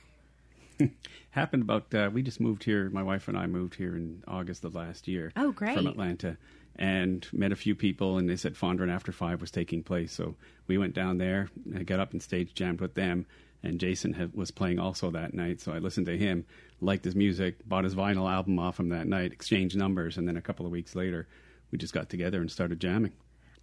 [1.31, 4.65] happened about uh, we just moved here my wife and i moved here in august
[4.65, 5.77] of last year Oh, great.
[5.77, 6.37] from atlanta
[6.77, 10.35] and met a few people and they said fondren after five was taking place so
[10.67, 13.27] we went down there I got up and stage jammed with them
[13.63, 16.45] and jason had, was playing also that night so i listened to him
[16.81, 20.37] liked his music bought his vinyl album off him that night exchanged numbers and then
[20.37, 21.27] a couple of weeks later
[21.71, 23.13] we just got together and started jamming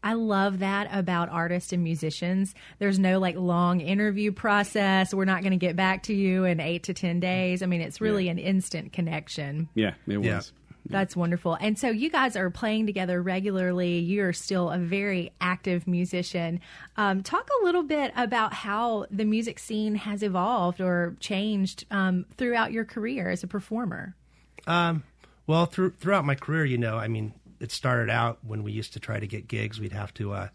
[0.03, 2.55] I love that about artists and musicians.
[2.79, 5.13] There's no like long interview process.
[5.13, 7.61] We're not going to get back to you in eight to 10 days.
[7.61, 9.69] I mean, it's really an instant connection.
[9.75, 10.41] yeah it was Yeah.
[10.85, 11.57] That's wonderful.
[11.61, 13.99] And so you guys are playing together regularly.
[13.99, 16.59] You're still a very active musician.
[16.97, 22.25] Um, talk a little bit about how the music scene has evolved or changed um,
[22.37, 24.15] throughout your career as a performer.
[24.67, 25.03] Um,
[25.47, 28.93] well, through, throughout my career, you know, I mean, it started out when we used
[28.93, 29.79] to try to get gigs.
[29.79, 30.47] We'd have to uh,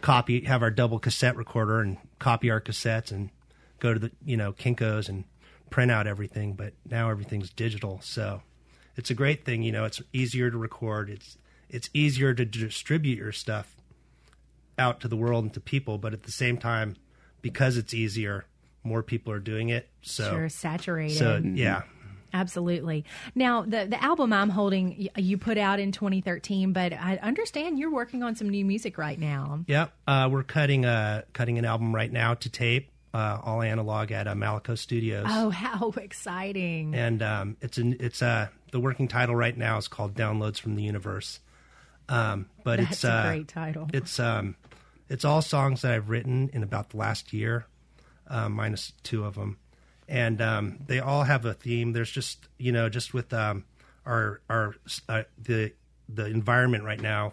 [0.00, 3.30] copy, have our double cassette recorder and copy our cassettes and
[3.78, 5.24] go to the, you know, Kinkos and
[5.70, 6.54] print out everything.
[6.54, 8.42] But now everything's digital, so
[9.00, 9.62] it's a great thing.
[9.62, 11.08] You know, it's easier to record.
[11.08, 11.38] It's
[11.70, 13.74] it's easier to distribute your stuff
[14.78, 15.96] out to the world and to people.
[15.96, 16.96] But at the same time,
[17.40, 18.44] because it's easier,
[18.84, 19.88] more people are doing it.
[20.02, 21.16] So Sure, saturated.
[21.16, 21.82] So yeah.
[22.32, 23.06] Absolutely.
[23.34, 27.90] Now, the the album I'm holding, you put out in 2013, but I understand you're
[27.90, 29.64] working on some new music right now.
[29.66, 32.90] Yep, uh, we're cutting a cutting an album right now to tape.
[33.12, 35.26] Uh, all analog at uh, Malaco Studios.
[35.28, 36.94] Oh, how exciting!
[36.94, 40.76] and um, it's an it's uh, the working title right now is called Downloads from
[40.76, 41.40] the Universe.
[42.08, 43.88] Um, but That's it's a uh, great title.
[43.92, 44.56] It's um,
[45.08, 47.66] it's all songs that I've written in about the last year,
[48.28, 49.58] uh, minus two of them,
[50.08, 51.92] and um, they all have a theme.
[51.92, 53.64] There's just you know just with um,
[54.06, 54.74] our our
[55.08, 55.72] uh, the
[56.08, 57.32] the environment right now,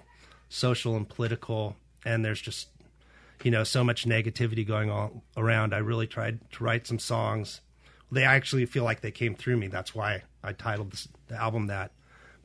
[0.50, 1.76] social and political,
[2.06, 2.70] and there's just
[3.44, 5.74] you know so much negativity going on around.
[5.74, 7.62] I really tried to write some songs.
[8.12, 9.68] They actually feel like they came through me.
[9.68, 11.92] That's why I titled this, the album that.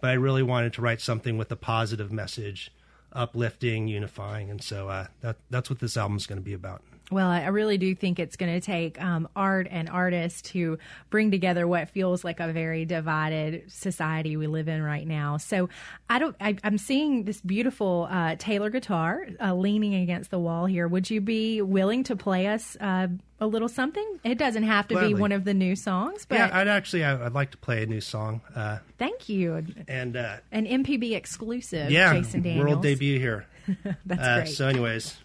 [0.00, 2.72] But I really wanted to write something with a positive message,
[3.12, 6.82] uplifting, unifying, and so uh, that that's what this album's going to be about.
[7.12, 10.78] Well, I really do think it's going to take um, art and artists to
[11.10, 15.36] bring together what feels like a very divided society we live in right now.
[15.36, 15.68] So,
[16.08, 16.34] I don't.
[16.40, 20.88] I, I'm seeing this beautiful uh, Taylor guitar uh, leaning against the wall here.
[20.88, 23.08] Would you be willing to play us uh,
[23.40, 24.20] a little something?
[24.24, 25.14] It doesn't have to Gladly.
[25.14, 27.82] be one of the new songs, but yeah, I'd actually I, I'd like to play
[27.82, 28.40] a new song.
[28.54, 29.64] Uh, thank you.
[29.88, 32.66] and uh, An MPB exclusive, yeah, Jason Daniels.
[32.68, 33.46] world debut here.
[34.06, 34.48] That's Uh, great.
[34.54, 35.16] So, anyways,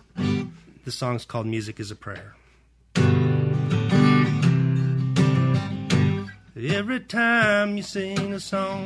[0.88, 2.34] the song's called "Music Is a Prayer."
[6.56, 8.86] Every time you sing a song,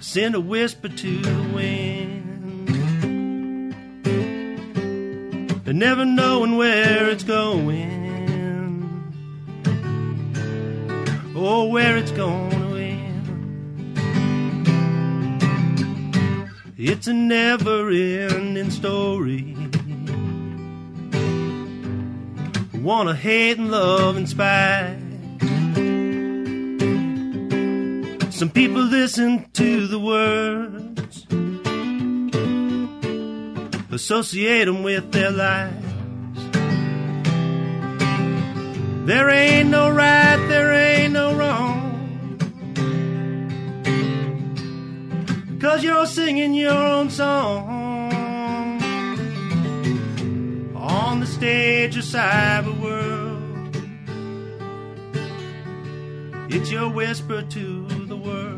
[0.00, 2.68] send a whisper to the wind,
[5.68, 8.00] and never knowing where it's going
[11.36, 12.59] or where it's going
[16.82, 19.54] It's a never ending story.
[22.72, 24.96] Wanna hate and love and spite.
[28.32, 31.26] Some people listen to the words,
[33.92, 35.84] associate them with their lives.
[39.04, 41.89] There ain't no right, there ain't no wrong.
[45.60, 48.80] Cause you're singing your own song
[50.74, 53.76] on the stage of cyber world.
[56.50, 58.49] It's your whisper to the world.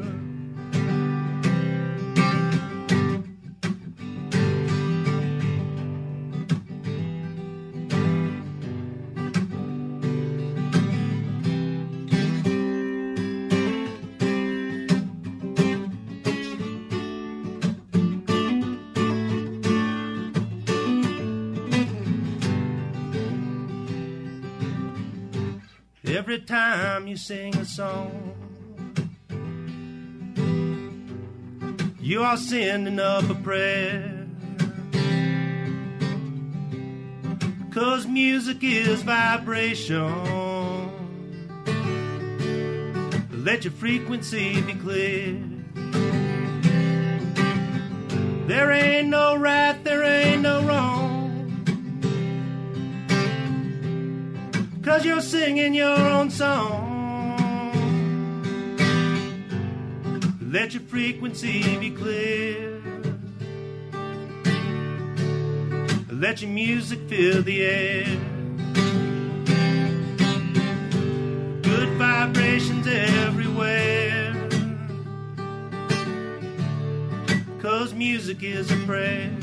[26.25, 28.33] Every time you sing a song,
[32.01, 34.29] you are sending up a prayer.
[37.73, 40.14] Cause music is vibration.
[43.33, 45.43] Let your frequency be clear.
[48.47, 50.82] There ain't no right, there ain't no wrong.
[54.93, 57.72] Cause you're singing your own song.
[60.43, 62.78] Let your frequency be clear.
[66.11, 68.05] Let your music fill the air.
[71.62, 74.34] Good vibrations everywhere.
[77.62, 79.41] Cause music is a prayer.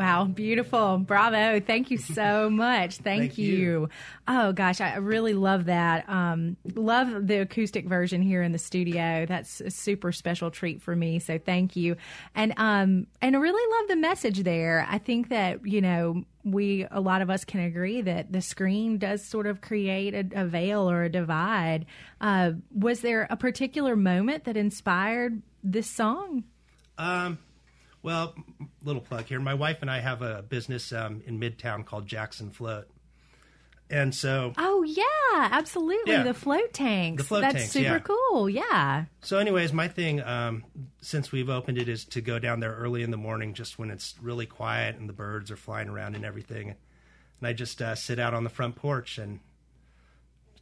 [0.00, 0.96] Wow, beautiful.
[0.96, 1.60] Bravo.
[1.60, 2.96] Thank you so much.
[2.96, 3.54] Thank, Thank you.
[3.54, 3.88] you.
[4.26, 6.08] Oh gosh, I really love that.
[6.08, 9.26] Um, love the acoustic version here in the studio.
[9.26, 11.18] That's a super special treat for me.
[11.18, 11.96] So thank you.
[12.34, 14.86] And um and I really love the message there.
[14.88, 18.96] I think that, you know, we a lot of us can agree that the screen
[18.96, 21.84] does sort of create a, a veil or a divide.
[22.22, 26.44] Uh, was there a particular moment that inspired this song?
[26.96, 27.38] Um,
[28.02, 28.34] well,
[28.82, 29.40] little plug here.
[29.40, 32.88] My wife and I have a business um, in Midtown called Jackson Float,
[33.90, 36.12] and so Oh yeah, absolutely.
[36.12, 36.22] Yeah.
[36.22, 37.22] The float tanks.
[37.22, 37.98] The float That's tanks, super yeah.
[37.98, 38.48] cool.
[38.48, 39.04] Yeah.
[39.22, 39.38] so.
[39.38, 40.64] Anyways, my thing um,
[41.00, 43.90] since we've opened it is to go down there early in the morning, just when
[43.90, 47.94] it's really quiet and the birds are flying around and everything, and I just uh,
[47.94, 49.40] sit out on the front porch and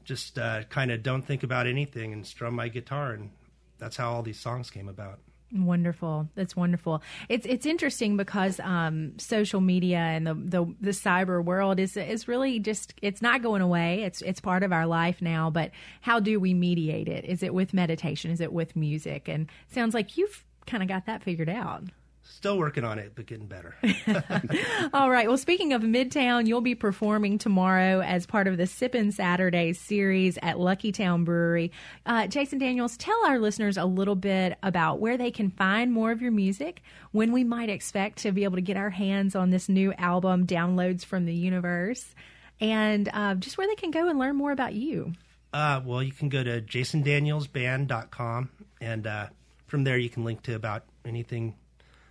[0.04, 3.30] just uh, kind of don't think about anything and strum my guitar, and
[3.78, 5.20] that's how all these songs came about.
[5.50, 6.28] Wonderful.
[6.34, 7.02] That's wonderful.
[7.30, 12.28] It's it's interesting because um, social media and the, the the cyber world is is
[12.28, 14.02] really just it's not going away.
[14.02, 15.48] It's it's part of our life now.
[15.48, 15.70] But
[16.02, 17.24] how do we mediate it?
[17.24, 18.30] Is it with meditation?
[18.30, 19.26] Is it with music?
[19.26, 21.84] And sounds like you've kind of got that figured out.
[22.30, 23.74] Still working on it, but getting better.
[24.92, 25.26] All right.
[25.26, 30.38] Well, speaking of Midtown, you'll be performing tomorrow as part of the Sippin' Saturdays series
[30.42, 31.72] at Lucky Town Brewery.
[32.06, 36.12] Uh, Jason Daniels, tell our listeners a little bit about where they can find more
[36.12, 39.50] of your music, when we might expect to be able to get our hands on
[39.50, 42.14] this new album, Downloads from the Universe,
[42.60, 45.12] and uh, just where they can go and learn more about you.
[45.52, 48.50] Uh, well, you can go to jasondanielsband.com,
[48.80, 49.26] and uh,
[49.66, 51.54] from there you can link to about anything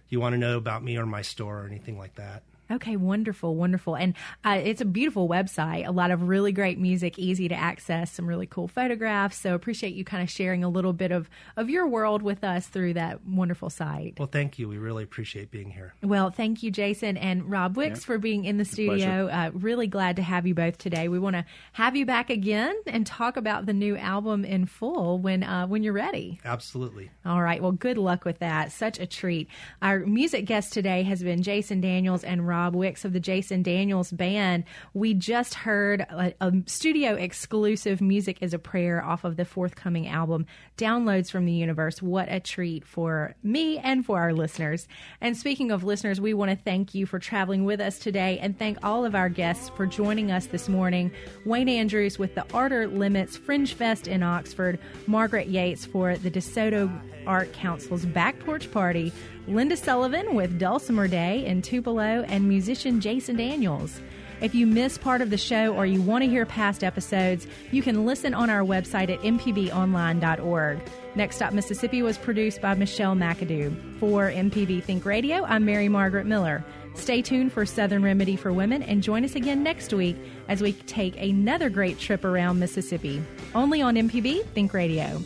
[0.10, 2.43] you want to know about me or my store or anything like that.
[2.70, 3.95] Okay, wonderful, wonderful.
[3.95, 4.13] And
[4.45, 5.88] uh, it's a beautiful website.
[5.88, 9.38] A lot of really great music, easy to access, some really cool photographs.
[9.38, 12.68] So appreciate you kind of sharing a little bit of, of your world with us
[12.68, 14.15] through that wonderful site.
[14.20, 14.68] Well, thank you.
[14.68, 15.93] We really appreciate being here.
[16.03, 18.05] Well, thank you, Jason and Rob Wicks, Yeah.
[18.05, 19.28] for being in the studio.
[19.28, 21.07] Uh, really glad to have you both today.
[21.07, 25.20] We want to have you back again and talk about the new album in full
[25.20, 26.39] when uh, when you're ready.
[26.43, 27.11] Absolutely.
[27.26, 27.61] All right.
[27.61, 28.72] Well, good luck with that.
[28.72, 29.47] Such a treat.
[29.82, 34.12] Our music guest today has been Jason Daniels and Rob Wicks of the Jason Daniels
[34.12, 34.64] Band.
[34.95, 40.08] We just heard a, a studio exclusive Music is a Prayer off of the forthcoming
[40.08, 42.01] album, Downloads from the Universe.
[42.01, 44.88] What a treat for me and for our listeners.
[45.22, 48.58] And speaking of listeners, we want to thank you for traveling with us today and
[48.58, 51.12] thank all of our guests for joining us this morning.
[51.45, 56.91] Wayne Andrews with the Art-er Limits Fringe Fest in Oxford, Margaret Yates for the DeSoto
[57.28, 59.14] Art Council's Back Porch Party,
[59.48, 64.02] Linda Sullivan with Dulcimer Day in Tupelo, and musician Jason Daniels.
[64.41, 67.82] If you miss part of the show or you want to hear past episodes, you
[67.82, 70.80] can listen on our website at mpbonline.org.
[71.16, 74.00] Next Stop Mississippi was produced by Michelle McAdoo.
[74.00, 76.64] For MPB Think Radio, I'm Mary Margaret Miller.
[76.93, 80.18] Stay tuned for Southern Remedy for Women and join us again next week
[80.50, 83.24] as we take another great trip around Mississippi.
[83.56, 85.22] Only on MPB Think Radio.